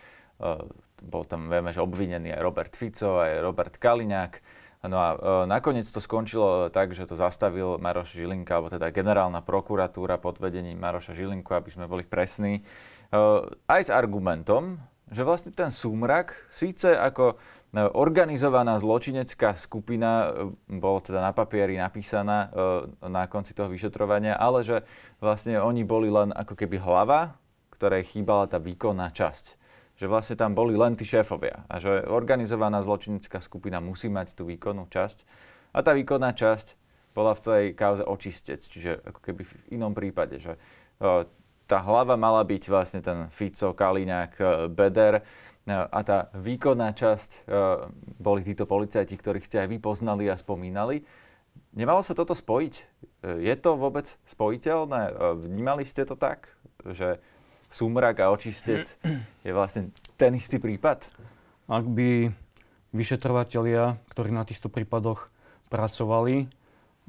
bol 1.05 1.25
tam, 1.25 1.49
vieme, 1.53 1.73
že 1.73 1.85
obvinený 1.85 2.33
aj 2.33 2.45
Robert 2.45 2.73
Fico, 2.77 3.21
aj 3.21 3.41
Robert 3.45 3.77
Kaliňák. 3.77 4.44
No 4.85 4.97
a 5.01 5.09
e, 5.17 5.19
nakoniec 5.49 5.89
to 5.89 5.97
skončilo 5.97 6.69
tak, 6.69 6.93
že 6.93 7.09
to 7.09 7.17
zastavil 7.17 7.81
Maroš 7.81 8.13
Žilinka, 8.13 8.61
alebo 8.61 8.69
teda 8.69 8.93
generálna 8.93 9.41
prokuratúra 9.41 10.21
pod 10.21 10.37
vedením 10.37 10.77
Maroša 10.77 11.17
Žilinku, 11.17 11.57
aby 11.57 11.73
sme 11.73 11.89
boli 11.89 12.05
presní, 12.05 12.61
e, 12.61 12.63
aj 13.65 13.81
s 13.89 13.91
argumentom, 13.91 14.77
že 15.09 15.25
vlastne 15.25 15.57
ten 15.57 15.73
súmrak, 15.73 16.37
síce 16.53 16.93
ako 16.93 17.33
e, 17.33 17.81
organizovaná 17.81 18.77
zločinecká 18.77 19.57
skupina, 19.57 20.29
e, 20.29 20.77
bolo 20.77 21.01
teda 21.01 21.25
na 21.25 21.33
papieri 21.33 21.81
napísaná 21.81 22.53
e, 22.53 23.09
na 23.09 23.25
konci 23.25 23.57
toho 23.57 23.73
vyšetrovania, 23.73 24.37
ale 24.37 24.61
že 24.69 24.85
vlastne 25.17 25.65
oni 25.65 25.81
boli 25.81 26.13
len 26.13 26.29
ako 26.29 26.61
keby 26.61 26.77
hlava, 26.77 27.41
ktorej 27.73 28.05
chýbala 28.13 28.53
tá 28.53 28.61
výkonná 28.61 29.09
časť 29.17 29.64
že 29.95 30.11
vlastne 30.11 30.35
tam 30.35 30.59
boli 30.59 30.75
len 30.75 30.99
tí 30.99 31.07
šéfovia 31.07 31.67
a 31.71 31.79
že 31.79 32.03
organizovaná 32.11 32.83
zločinecká 32.83 33.39
skupina 33.39 33.79
musí 33.79 34.11
mať 34.11 34.35
tú 34.35 34.47
výkonnú 34.47 34.91
časť 34.91 35.19
a 35.75 35.79
tá 35.83 35.95
výkonná 35.95 36.35
časť 36.35 36.79
bola 37.15 37.33
v 37.39 37.41
tej 37.47 37.65
kauze 37.79 38.03
očistec, 38.03 38.59
čiže 38.59 38.99
ako 39.07 39.21
keby 39.23 39.43
v 39.47 39.55
inom 39.79 39.95
prípade, 39.95 40.43
že 40.43 40.59
o, 40.99 41.23
tá 41.65 41.79
hlava 41.81 42.19
mala 42.19 42.43
byť 42.43 42.63
vlastne 42.69 43.01
ten 43.01 43.31
Fico, 43.31 43.73
Kaliňák, 43.73 44.33
e, 44.37 44.45
Beder 44.69 45.23
a 45.65 46.01
tá 46.05 46.29
výkonná 46.35 46.93
časť 46.93 47.31
o, 47.31 47.39
e, 47.39 47.57
boli 48.19 48.43
títo 48.43 48.67
policajti, 48.67 49.15
ktorých 49.15 49.47
ste 49.47 49.63
aj 49.63 49.69
vy 49.71 49.79
poznali 49.79 50.27
a 50.27 50.35
spomínali. 50.35 51.07
Nemalo 51.75 52.03
sa 52.03 52.19
toto 52.19 52.35
spojiť? 52.35 52.75
E, 52.75 52.83
je 53.47 53.55
to 53.63 53.79
vôbec 53.79 54.11
spojiteľné? 54.27 55.15
Vnímali 55.39 55.87
ste 55.87 56.03
to 56.03 56.19
tak, 56.19 56.51
že 56.83 57.23
súmrak 57.71 58.21
a 58.21 58.33
očistec 58.33 58.97
je 59.45 59.51
vlastne 59.53 59.93
ten 60.19 60.35
istý 60.37 60.61
prípad? 60.61 61.05
Ak 61.69 61.85
by 61.89 62.29
vyšetrovateľia, 62.95 63.99
ktorí 64.13 64.31
na 64.31 64.45
týchto 64.47 64.69
prípadoch 64.71 65.33
pracovali, 65.73 66.47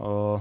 uh, 0.01 0.39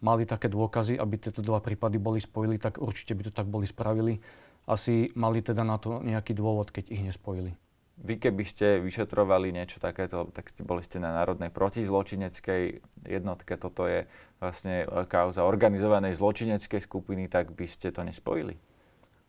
mali 0.00 0.22
také 0.24 0.48
dôkazy, 0.48 0.96
aby 0.96 1.20
tieto 1.20 1.44
dva 1.44 1.60
prípady 1.60 2.00
boli 2.00 2.16
spojili, 2.16 2.56
tak 2.56 2.80
určite 2.80 3.12
by 3.12 3.22
to 3.28 3.32
tak 3.32 3.44
boli 3.44 3.68
spravili. 3.68 4.16
Asi 4.64 5.12
mali 5.16 5.44
teda 5.44 5.64
na 5.64 5.76
to 5.76 6.00
nejaký 6.00 6.32
dôvod, 6.32 6.72
keď 6.72 6.92
ich 6.92 7.02
nespojili. 7.04 7.52
Vy 7.98 8.14
keby 8.22 8.44
ste 8.46 8.78
vyšetrovali 8.78 9.50
niečo 9.50 9.82
takéto, 9.82 10.30
tak 10.30 10.54
ste, 10.54 10.62
boli 10.62 10.86
ste 10.86 11.02
na 11.02 11.10
Národnej 11.10 11.50
protizločineckej 11.50 12.78
jednotke, 13.02 13.58
toto 13.58 13.90
je 13.90 14.06
vlastne 14.38 14.86
e, 14.86 15.02
kauza 15.10 15.42
organizovanej 15.42 16.14
zločineckej 16.14 16.78
skupiny, 16.78 17.26
tak 17.26 17.50
by 17.58 17.66
ste 17.66 17.90
to 17.90 18.06
nespojili? 18.06 18.54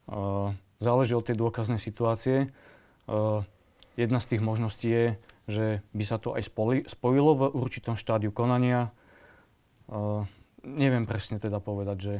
Uh, 0.09 0.53
záleží 0.81 1.13
od 1.13 1.25
tej 1.25 1.37
dôkaznej 1.37 1.77
situácie. 1.81 2.49
Uh, 3.05 3.45
jedna 3.97 4.21
z 4.21 4.37
tých 4.37 4.41
možností 4.41 4.89
je, 4.89 5.05
že 5.49 5.65
by 5.93 6.03
sa 6.05 6.17
to 6.21 6.37
aj 6.37 6.45
spoli, 6.45 6.85
spojilo 6.85 7.31
v 7.37 7.43
určitom 7.57 7.97
štádiu 7.97 8.29
konania. 8.29 8.93
Uh, 9.89 10.25
neviem 10.61 11.09
presne 11.09 11.41
teda 11.41 11.57
povedať, 11.57 11.97
že 11.97 12.13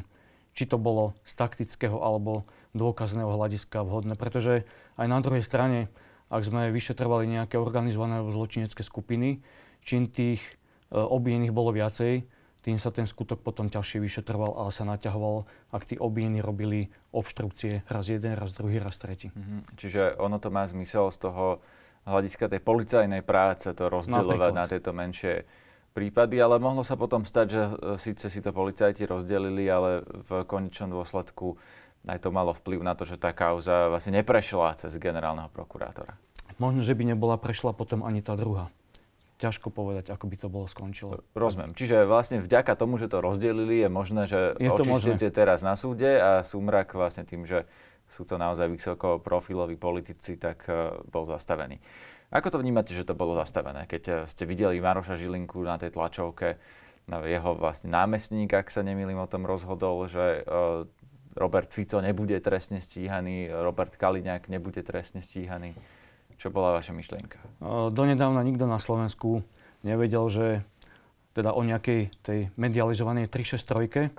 či 0.54 0.66
to 0.66 0.82
bolo 0.82 1.14
z 1.26 1.34
taktického 1.38 2.02
alebo 2.02 2.46
dôkazného 2.74 3.32
hľadiska 3.38 3.86
vhodné, 3.86 4.18
pretože 4.18 4.66
aj 4.98 5.08
na 5.08 5.22
druhej 5.22 5.46
strane 5.46 5.94
ak 6.30 6.42
sme 6.46 6.70
vyšetrovali 6.70 7.26
nejaké 7.26 7.58
organizované 7.58 8.22
zločinecké 8.22 8.86
skupiny, 8.86 9.42
čím 9.82 10.10
tých 10.10 10.42
e, 10.46 10.98
obvinených 10.98 11.54
bolo 11.54 11.74
viacej, 11.74 12.24
tým 12.60 12.78
sa 12.78 12.92
ten 12.92 13.08
skutok 13.08 13.40
potom 13.42 13.72
ťažšie 13.72 14.04
vyšetroval 14.04 14.62
a 14.62 14.70
sa 14.70 14.84
naťahoval, 14.86 15.48
ak 15.74 15.84
tí 15.90 15.96
obvinení 15.96 16.44
robili 16.44 16.92
obštrukcie 17.16 17.88
raz 17.88 18.12
jeden, 18.12 18.36
raz 18.36 18.52
druhý, 18.54 18.78
raz 18.84 19.00
tretí. 19.00 19.32
Mm-hmm. 19.32 19.60
Čiže 19.80 20.02
ono 20.20 20.38
to 20.38 20.52
má 20.52 20.68
zmysel 20.68 21.10
z 21.10 21.18
toho 21.24 21.64
hľadiska 22.04 22.52
tej 22.52 22.62
policajnej 22.62 23.24
práce 23.24 23.72
to 23.72 23.84
rozdielovať 23.88 24.52
na 24.52 24.66
tieto 24.68 24.92
menšie 24.92 25.48
prípady, 25.96 26.38
ale 26.40 26.62
mohlo 26.62 26.86
sa 26.86 27.00
potom 27.00 27.26
stať, 27.26 27.48
že 27.50 27.62
e, 27.64 27.72
síce 27.98 28.28
si 28.28 28.40
to 28.44 28.52
policajti 28.52 29.08
rozdelili, 29.08 29.66
ale 29.72 30.04
v 30.06 30.44
konečnom 30.46 30.94
dôsledku 30.94 31.58
aj 32.08 32.20
to 32.24 32.30
malo 32.32 32.56
vplyv 32.56 32.80
na 32.80 32.96
to, 32.96 33.04
že 33.04 33.20
tá 33.20 33.36
kauza 33.36 33.92
vlastne 33.92 34.16
neprešla 34.22 34.80
cez 34.80 34.96
generálneho 34.96 35.52
prokurátora. 35.52 36.16
Možno, 36.60 36.84
že 36.84 36.96
by 36.96 37.16
nebola 37.16 37.36
prešla 37.40 37.76
potom 37.76 38.04
ani 38.04 38.20
tá 38.24 38.36
druhá. 38.40 38.72
Ťažko 39.40 39.72
povedať, 39.72 40.12
ako 40.12 40.28
by 40.28 40.36
to 40.36 40.48
bolo 40.52 40.68
skončilo. 40.68 41.24
Rozumiem. 41.32 41.72
Čiže 41.72 42.04
vlastne 42.04 42.44
vďaka 42.44 42.76
tomu, 42.76 43.00
že 43.00 43.08
to 43.08 43.24
rozdelili, 43.24 43.80
je 43.80 43.88
možné, 43.88 44.28
že 44.28 44.60
očistíte 44.60 45.32
teraz 45.32 45.64
na 45.64 45.80
súde 45.80 46.20
a 46.20 46.44
súmrak 46.44 46.92
vlastne 46.92 47.24
tým, 47.24 47.48
že 47.48 47.64
sú 48.12 48.28
to 48.28 48.36
naozaj 48.36 48.68
vysoko 48.68 49.16
profiloví 49.22 49.80
politici, 49.80 50.36
tak 50.36 50.68
uh, 50.68 51.00
bol 51.08 51.24
zastavený. 51.24 51.80
Ako 52.36 52.52
to 52.52 52.60
vnímate, 52.60 52.92
že 52.92 53.08
to 53.08 53.16
bolo 53.16 53.38
zastavené? 53.40 53.88
Keď 53.88 54.04
uh, 54.12 54.16
ste 54.28 54.44
videli 54.44 54.84
Maroša 54.84 55.16
Žilinku 55.16 55.64
na 55.64 55.80
tej 55.80 55.96
tlačovke, 55.96 56.60
jeho 57.10 57.58
vlastne 57.58 57.90
námestník, 57.90 58.54
ak 58.54 58.70
sa 58.70 58.86
nemýlim, 58.86 59.18
o 59.18 59.26
tom 59.30 59.48
rozhodol, 59.48 60.04
že 60.06 60.44
uh, 60.44 60.86
Robert 61.40 61.72
Fico 61.72 62.04
nebude 62.04 62.36
trestne 62.44 62.84
stíhaný, 62.84 63.48
Robert 63.48 63.96
Kaliňák 63.96 64.52
nebude 64.52 64.84
trestne 64.84 65.24
stíhaný. 65.24 65.72
Čo 66.36 66.52
bola 66.52 66.76
vaša 66.76 66.92
myšlienka? 66.92 67.40
Donedávna 67.92 68.44
nikto 68.44 68.68
na 68.68 68.80
Slovensku 68.80 69.44
nevedel, 69.84 70.28
že 70.28 70.48
teda 71.32 71.56
o 71.56 71.64
nejakej 71.64 72.12
tej 72.20 72.40
medializovanej 72.60 73.32
363. 73.32 74.12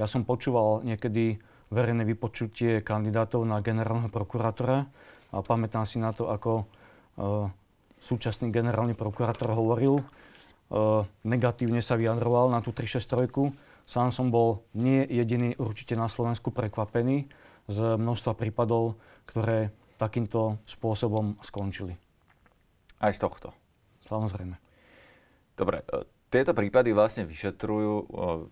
Ja 0.00 0.08
som 0.08 0.24
počúval 0.24 0.84
niekedy 0.88 1.36
verejné 1.68 2.08
vypočutie 2.08 2.80
kandidátov 2.80 3.44
na 3.44 3.60
generálneho 3.60 4.08
prokurátora 4.08 4.88
a 5.32 5.36
pamätám 5.44 5.84
si 5.84 6.00
na 6.00 6.16
to, 6.16 6.32
ako 6.32 6.64
uh, 6.64 7.52
súčasný 8.00 8.48
generálny 8.48 8.96
prokurátor 8.96 9.52
hovoril, 9.52 10.00
uh, 10.00 11.04
negatívne 11.28 11.84
sa 11.84 12.00
vyjadroval 12.00 12.48
na 12.48 12.64
tú 12.64 12.72
363 12.72 13.67
Sám 13.88 14.12
som 14.12 14.28
bol 14.28 14.68
nie 14.76 15.00
jediný 15.08 15.56
určite 15.56 15.96
na 15.96 16.12
Slovensku 16.12 16.52
prekvapený 16.52 17.24
z 17.72 17.78
množstva 17.96 18.36
prípadov, 18.36 19.00
ktoré 19.24 19.72
takýmto 19.96 20.60
spôsobom 20.68 21.40
skončili. 21.40 21.96
Aj 23.00 23.16
z 23.16 23.24
tohto? 23.24 23.56
Samozrejme. 24.04 24.60
Dobre, 25.56 25.80
e, 25.88 26.04
tieto 26.28 26.52
prípady 26.52 26.92
vlastne 26.92 27.24
vyšetrujú 27.24 27.92
e, 27.96 28.04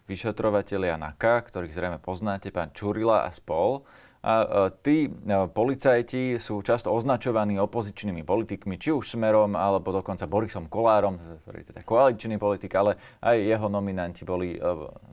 vyšetrovateľia 0.08 0.96
NAKA, 0.96 1.44
ktorých 1.52 1.76
zrejme 1.76 1.98
poznáte, 2.00 2.48
pán 2.48 2.72
Čurila 2.72 3.28
a 3.28 3.30
spol. 3.30 3.84
A 4.26 4.34
e, 4.42 4.46
tí 4.82 4.96
e, 5.06 5.10
policajti 5.46 6.42
sú 6.42 6.58
často 6.66 6.90
označovaní 6.90 7.62
opozičnými 7.62 8.26
politikmi, 8.26 8.74
či 8.74 8.90
už 8.90 9.14
Smerom, 9.14 9.54
alebo 9.54 9.94
dokonca 9.94 10.26
Borisom 10.26 10.66
Kolárom, 10.66 11.22
ktorý 11.46 11.62
je 11.62 11.68
teda 11.70 11.86
koaličný 11.86 12.34
politik, 12.34 12.74
ale 12.74 12.98
aj 13.22 13.38
jeho 13.38 13.70
nominanti 13.70 14.26
boli 14.26 14.58
e, 14.58 14.60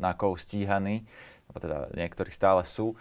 na 0.02 0.17
kou 0.17 0.34
stíhaní, 0.34 1.06
teda 1.54 1.93
niektorí 1.93 2.34
stále 2.34 2.65
sú. 2.65 2.97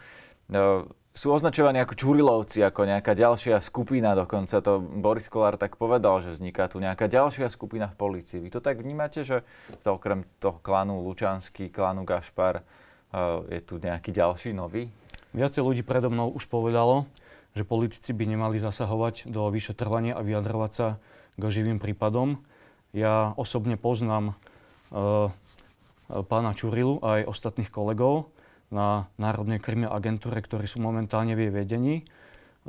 Sú 1.12 1.32
označovaní 1.32 1.80
ako 1.80 1.96
Čurilovci, 1.96 2.60
ako 2.60 2.84
nejaká 2.84 3.16
ďalšia 3.16 3.64
skupina, 3.64 4.12
dokonca 4.12 4.60
to 4.60 4.84
Boris 4.84 5.32
Kolár 5.32 5.56
tak 5.56 5.80
povedal, 5.80 6.20
že 6.20 6.36
vzniká 6.36 6.68
tu 6.68 6.76
nejaká 6.76 7.08
ďalšia 7.08 7.48
skupina 7.48 7.88
v 7.88 7.96
polícii. 7.96 8.44
Vy 8.44 8.52
to 8.52 8.60
tak 8.60 8.84
vnímate, 8.84 9.24
že 9.24 9.40
to 9.80 9.96
okrem 9.96 10.28
toho 10.36 10.60
klanu 10.60 11.00
Lučanský, 11.00 11.72
klanu 11.72 12.04
Gašpar, 12.04 12.60
je 13.48 13.60
tu 13.64 13.76
nejaký 13.80 14.12
ďalší 14.12 14.52
nový? 14.56 14.92
Viacej 15.32 15.64
ľudí 15.64 15.80
predo 15.80 16.12
mnou 16.12 16.28
už 16.28 16.44
povedalo, 16.44 17.08
že 17.56 17.64
politici 17.64 18.12
by 18.12 18.28
nemali 18.28 18.60
zasahovať 18.60 19.32
do 19.32 19.48
vyšetrovania 19.48 20.12
a 20.12 20.20
vyjadrovať 20.20 20.72
sa 20.76 21.00
k 21.40 21.42
živým 21.48 21.80
prípadom. 21.80 22.44
Ja 22.92 23.32
osobne 23.40 23.80
poznám 23.80 24.36
uh, 24.92 25.32
pána 26.28 26.52
Čurilu 26.52 27.00
a 27.00 27.24
aj 27.24 27.32
ostatných 27.32 27.72
kolegov 27.72 28.28
na 28.68 29.08
Národnej 29.16 29.56
krimi 29.56 29.88
agentúre, 29.88 30.36
ktorí 30.36 30.68
sú 30.68 30.84
momentálne 30.84 31.32
v 31.32 31.48
jej 31.48 31.52
vedení. 31.52 31.94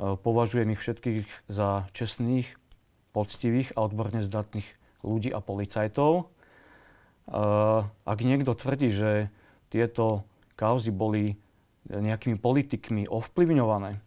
Uh, 0.00 0.16
považujem 0.16 0.72
ich 0.72 0.80
všetkých 0.80 1.48
za 1.52 1.84
čestných, 1.92 2.48
poctivých 3.12 3.76
a 3.76 3.84
odborne 3.84 4.24
zdatných 4.24 4.68
ľudí 5.04 5.28
a 5.36 5.44
policajtov. 5.44 6.32
Uh, 7.28 7.84
ak 8.08 8.18
niekto 8.24 8.56
tvrdí, 8.56 8.88
že 8.88 9.28
tieto 9.68 10.24
kauzy 10.56 10.88
boli 10.88 11.36
nejakými 11.88 12.40
politikmi 12.40 13.08
ovplyvňované, 13.10 14.00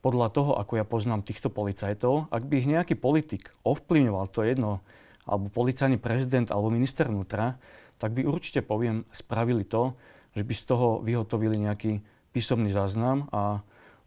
podľa 0.00 0.28
toho, 0.32 0.56
ako 0.56 0.80
ja 0.80 0.84
poznám 0.88 1.28
týchto 1.28 1.52
policajtov, 1.52 2.32
ak 2.32 2.42
by 2.48 2.54
ich 2.56 2.68
nejaký 2.72 2.96
politik 2.96 3.52
ovplyvňoval, 3.68 4.32
to 4.32 4.40
je 4.40 4.56
jedno, 4.56 4.80
alebo 5.28 5.52
policajný 5.52 6.00
prezident, 6.00 6.48
alebo 6.48 6.72
minister 6.72 7.12
vnútra, 7.12 7.60
tak 8.00 8.16
by 8.16 8.24
určite, 8.24 8.64
poviem, 8.64 9.04
spravili 9.12 9.68
to, 9.68 9.92
že 10.32 10.42
by 10.42 10.54
z 10.56 10.64
toho 10.64 11.04
vyhotovili 11.04 11.60
nejaký 11.60 12.00
písomný 12.32 12.72
záznam 12.72 13.28
a 13.28 13.60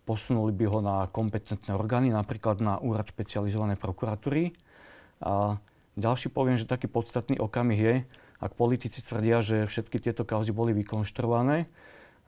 posunuli 0.10 0.50
by 0.50 0.66
ho 0.66 0.80
na 0.82 1.06
kompetentné 1.14 1.78
orgány, 1.78 2.10
napríklad 2.10 2.58
na 2.60 2.82
úrad 2.82 3.06
špecializovanej 3.06 3.78
prokuratúry. 3.78 4.58
A 5.22 5.62
ďalší 5.94 6.34
poviem, 6.34 6.58
že 6.58 6.66
taký 6.66 6.90
podstatný 6.90 7.38
okamih 7.38 7.80
je, 7.80 7.96
ak 8.42 8.58
politici 8.58 9.06
tvrdia, 9.06 9.46
že 9.46 9.70
všetky 9.70 10.02
tieto 10.02 10.26
kauzy 10.26 10.50
boli 10.52 10.74
vykonštruované, 10.74 11.70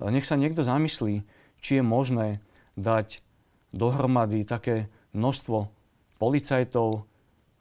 nech 0.01 0.25
sa 0.25 0.37
niekto 0.37 0.61
zamyslí, 0.61 1.25
či 1.57 1.81
je 1.81 1.83
možné 1.83 2.43
dať 2.77 3.25
dohromady 3.73 4.45
také 4.45 4.93
množstvo 5.17 5.69
policajtov, 6.21 7.09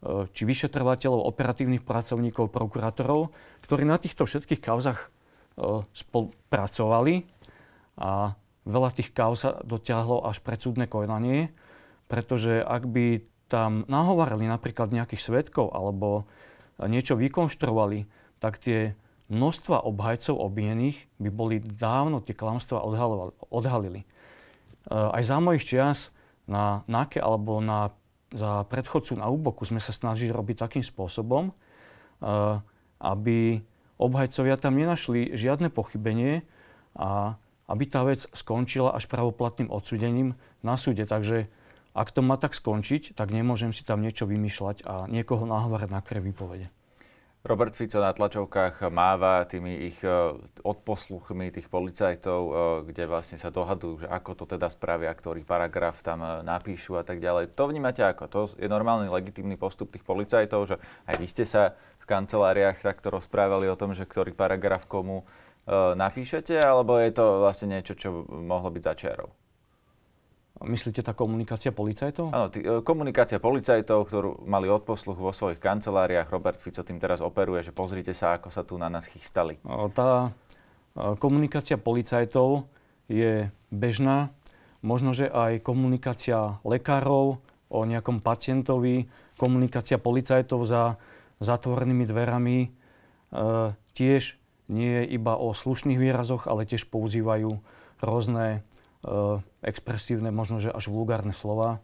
E, 0.06 0.28
či 0.30 0.44
vyšetrovateľov, 0.44 1.24
operatívnych 1.24 1.82
pracovníkov, 1.82 2.52
prokurátorov, 2.52 3.34
ktorí 3.64 3.82
na 3.88 3.98
týchto 3.98 4.28
všetkých 4.28 4.60
kauzach 4.60 5.08
e, 5.08 5.82
spolupracovali 5.90 7.26
a 7.98 8.36
veľa 8.68 8.90
tých 8.92 9.10
kauz 9.16 9.42
sa 9.42 9.58
dotiahlo 9.64 10.22
až 10.28 10.44
pred 10.44 10.60
súdne 10.60 10.86
konanie, 10.86 11.50
pretože 12.06 12.60
ak 12.60 12.86
by 12.86 13.24
tam 13.48 13.88
nahovarili 13.88 14.44
napríklad 14.44 14.92
nejakých 14.92 15.22
svetkov 15.22 15.72
alebo 15.72 16.28
niečo 16.82 17.16
vykonštruovali, 17.16 18.04
tak 18.36 18.60
tie 18.60 18.92
množstva 19.28 19.82
obhajcov 19.86 20.38
obvinených 20.38 20.98
by 21.18 21.30
boli 21.32 21.56
dávno 21.58 22.22
tie 22.22 22.36
klamstvá 22.36 22.82
odhalili. 23.50 24.02
E, 24.02 24.06
aj 24.90 25.22
za 25.22 25.38
mojich 25.42 25.66
čias 25.66 26.14
na 26.46 26.86
NAKE 26.86 27.18
alebo 27.18 27.58
na 27.58 27.90
za 28.34 28.66
predchodcu 28.66 29.16
na 29.16 29.30
úboku 29.30 29.62
sme 29.62 29.78
sa 29.78 29.94
snažili 29.94 30.34
robiť 30.34 30.56
takým 30.58 30.84
spôsobom, 30.84 31.50
eh, 31.50 32.58
aby 32.98 33.62
obhajcovia 33.96 34.58
tam 34.58 34.74
nenašli 34.74 35.36
žiadne 35.36 35.70
pochybenie 35.70 36.42
a 36.96 37.38
aby 37.66 37.84
tá 37.86 38.06
vec 38.06 38.28
skončila 38.30 38.94
až 38.94 39.10
pravoplatným 39.10 39.72
odsudením 39.72 40.38
na 40.62 40.78
súde. 40.78 41.02
Takže 41.02 41.50
ak 41.96 42.08
to 42.12 42.20
má 42.20 42.36
tak 42.36 42.54
skončiť, 42.54 43.16
tak 43.16 43.32
nemôžem 43.32 43.72
si 43.72 43.82
tam 43.82 44.04
niečo 44.04 44.28
vymýšľať 44.28 44.84
a 44.84 44.94
niekoho 45.08 45.48
nahovárať 45.48 45.90
na 45.90 46.00
krv 46.04 46.30
vypovede. 46.30 46.68
Robert 47.46 47.78
Fico 47.78 48.02
na 48.02 48.10
tlačovkách 48.10 48.90
máva 48.90 49.46
tými 49.46 49.94
ich 49.94 50.02
e, 50.02 50.10
odposluchmi 50.66 51.54
tých 51.54 51.70
policajtov, 51.70 52.40
e, 52.42 52.52
kde 52.90 53.06
vlastne 53.06 53.38
sa 53.38 53.54
dohadujú, 53.54 54.02
že 54.02 54.08
ako 54.10 54.34
to 54.34 54.44
teda 54.50 54.66
spravia, 54.66 55.14
ktorý 55.14 55.46
paragraf 55.46 56.02
tam 56.02 56.26
e, 56.26 56.42
napíšu 56.42 56.98
a 56.98 57.06
tak 57.06 57.22
ďalej. 57.22 57.54
To 57.54 57.70
vnímate 57.70 58.02
ako? 58.02 58.22
To 58.26 58.40
je 58.58 58.66
normálny 58.66 59.06
legitímny 59.06 59.54
postup 59.54 59.94
tých 59.94 60.02
policajtov, 60.02 60.74
že 60.74 60.76
aj 61.06 61.14
vy 61.22 61.26
ste 61.30 61.46
sa 61.46 61.78
v 62.02 62.04
kanceláriách 62.10 62.82
takto 62.82 63.14
rozprávali 63.14 63.70
o 63.70 63.78
tom, 63.78 63.94
že 63.94 64.02
ktorý 64.02 64.34
paragraf 64.34 64.90
komu 64.90 65.22
napíšete, 65.98 66.54
alebo 66.62 66.94
je 67.02 67.10
to 67.10 67.42
vlastne 67.42 67.74
niečo, 67.74 67.98
čo 67.98 68.22
mohlo 68.30 68.70
byť 68.70 68.82
za 68.86 68.94
čiarou? 68.94 69.45
Myslíte 70.64 71.04
tá 71.04 71.12
komunikácia 71.12 71.68
policajtov? 71.68 72.32
Áno, 72.32 72.48
tý, 72.48 72.64
e, 72.64 72.80
komunikácia 72.80 73.36
policajtov, 73.36 74.08
ktorú 74.08 74.30
mali 74.48 74.72
odposluch 74.72 75.20
vo 75.20 75.28
svojich 75.28 75.60
kanceláriách. 75.60 76.32
Robert 76.32 76.56
Fico 76.64 76.80
tým 76.80 76.96
teraz 76.96 77.20
operuje, 77.20 77.60
že 77.60 77.76
pozrite 77.76 78.16
sa, 78.16 78.40
ako 78.40 78.48
sa 78.48 78.64
tu 78.64 78.80
na 78.80 78.88
nás 78.88 79.04
chystali. 79.04 79.60
Tá 79.92 80.32
e, 80.96 81.12
komunikácia 81.20 81.76
policajtov 81.76 82.64
je 83.04 83.52
bežná. 83.68 84.32
Možno, 84.80 85.12
že 85.12 85.28
aj 85.28 85.60
komunikácia 85.60 86.56
lekárov 86.64 87.36
o 87.68 87.78
nejakom 87.84 88.24
pacientovi, 88.24 89.12
komunikácia 89.36 90.00
policajtov 90.00 90.64
za 90.64 90.96
zatvorenými 91.44 92.08
dverami 92.08 92.58
e, 92.64 92.68
tiež 93.92 94.40
nie 94.72 95.04
je 95.04 95.20
iba 95.20 95.36
o 95.36 95.52
slušných 95.52 96.00
výrazoch, 96.00 96.48
ale 96.48 96.64
tiež 96.64 96.88
používajú 96.88 97.60
rôzne 98.00 98.64
Eh, 99.06 99.38
expresívne, 99.66 100.30
možno 100.30 100.62
že 100.62 100.70
až 100.70 100.86
vulgárne 100.88 101.34
slova. 101.34 101.82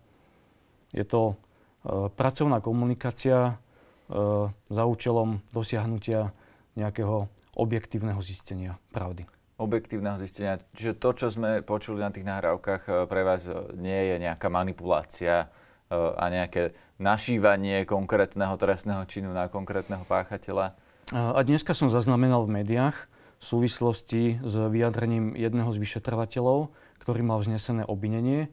Je 0.94 1.02
to 1.02 1.34
eh, 1.34 2.06
pracovná 2.14 2.62
komunikácia 2.62 3.38
eh, 3.50 4.48
za 4.48 4.82
účelom 4.86 5.42
dosiahnutia 5.50 6.30
nejakého 6.78 7.26
objektívneho 7.58 8.22
zistenia 8.24 8.80
pravdy. 8.94 9.28
Objektívneho 9.60 10.16
zistenia. 10.16 10.62
Čiže 10.72 10.96
to, 10.96 11.08
čo 11.12 11.26
sme 11.28 11.60
počuli 11.60 12.00
na 12.00 12.08
tých 12.08 12.24
nahrávkach, 12.24 13.06
pre 13.06 13.22
vás 13.22 13.44
nie 13.76 14.08
je 14.08 14.16
nejaká 14.24 14.48
manipulácia 14.48 15.52
a 15.92 16.24
nejaké 16.32 16.72
našívanie 16.96 17.84
konkrétneho 17.84 18.56
trestného 18.56 19.04
činu 19.04 19.36
na 19.36 19.52
konkrétneho 19.52 20.08
páchateľa? 20.08 20.72
A 21.12 21.38
dneska 21.44 21.76
som 21.76 21.92
zaznamenal 21.92 22.48
v 22.48 22.64
médiách 22.64 22.96
v 23.42 23.44
súvislosti 23.44 24.38
s 24.38 24.54
vyjadrením 24.54 25.34
jedného 25.34 25.74
z 25.74 25.82
vyšetrovateľov, 25.82 26.70
ktorý 27.02 27.26
mal 27.26 27.42
vznesené 27.42 27.82
obvinenie, 27.82 28.46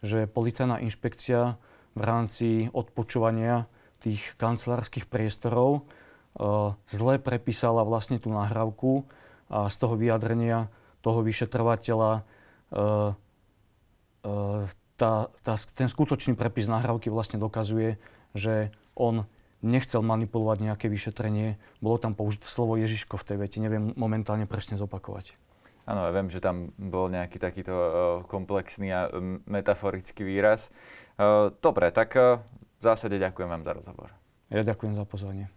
že 0.00 0.24
policajná 0.24 0.80
inšpekcia 0.80 1.60
v 1.92 2.02
rámci 2.02 2.48
odpočúvania 2.72 3.68
tých 4.00 4.24
kancelárskych 4.40 5.04
priestorov 5.04 5.70
e, 5.76 5.80
zle 6.88 7.14
prepísala 7.20 7.84
vlastne 7.84 8.16
tú 8.16 8.32
nahrávku 8.32 9.04
a 9.52 9.68
z 9.68 9.76
toho 9.76 9.94
vyjadrenia 10.00 10.72
toho 11.04 11.20
vyšetrovateľa 11.20 12.12
e, 12.16 12.22
e, 14.24 14.32
tá, 14.96 15.12
tá, 15.44 15.54
ten 15.76 15.88
skutočný 15.88 16.36
prepis 16.36 16.68
nahrávky 16.68 17.12
vlastne 17.12 17.40
dokazuje, 17.40 18.00
že 18.36 18.72
on 18.96 19.28
nechcel 19.60 20.00
manipulovať 20.00 20.72
nejaké 20.72 20.86
vyšetrenie. 20.88 21.60
Bolo 21.84 22.00
tam 22.00 22.16
použité 22.16 22.48
slovo 22.48 22.76
Ježiško 22.80 23.20
v 23.20 23.26
tej 23.28 23.36
vete, 23.40 23.58
neviem 23.60 23.92
momentálne 23.96 24.48
presne 24.48 24.80
zopakovať. 24.80 25.36
Áno, 25.90 26.06
ja 26.06 26.14
viem, 26.14 26.30
že 26.30 26.38
tam 26.38 26.70
bol 26.78 27.10
nejaký 27.10 27.42
takýto 27.42 27.74
uh, 27.74 27.90
komplexný 28.30 28.94
a 28.94 29.10
metaforický 29.50 30.22
výraz. 30.22 30.70
Uh, 31.18 31.50
dobre, 31.58 31.90
tak 31.90 32.14
uh, 32.14 32.38
v 32.78 32.82
zásade 32.82 33.18
ďakujem 33.18 33.50
vám 33.50 33.66
za 33.66 33.72
rozhovor. 33.74 34.14
Ja 34.54 34.62
ďakujem 34.62 34.94
za 34.94 35.02
pozvanie. 35.02 35.50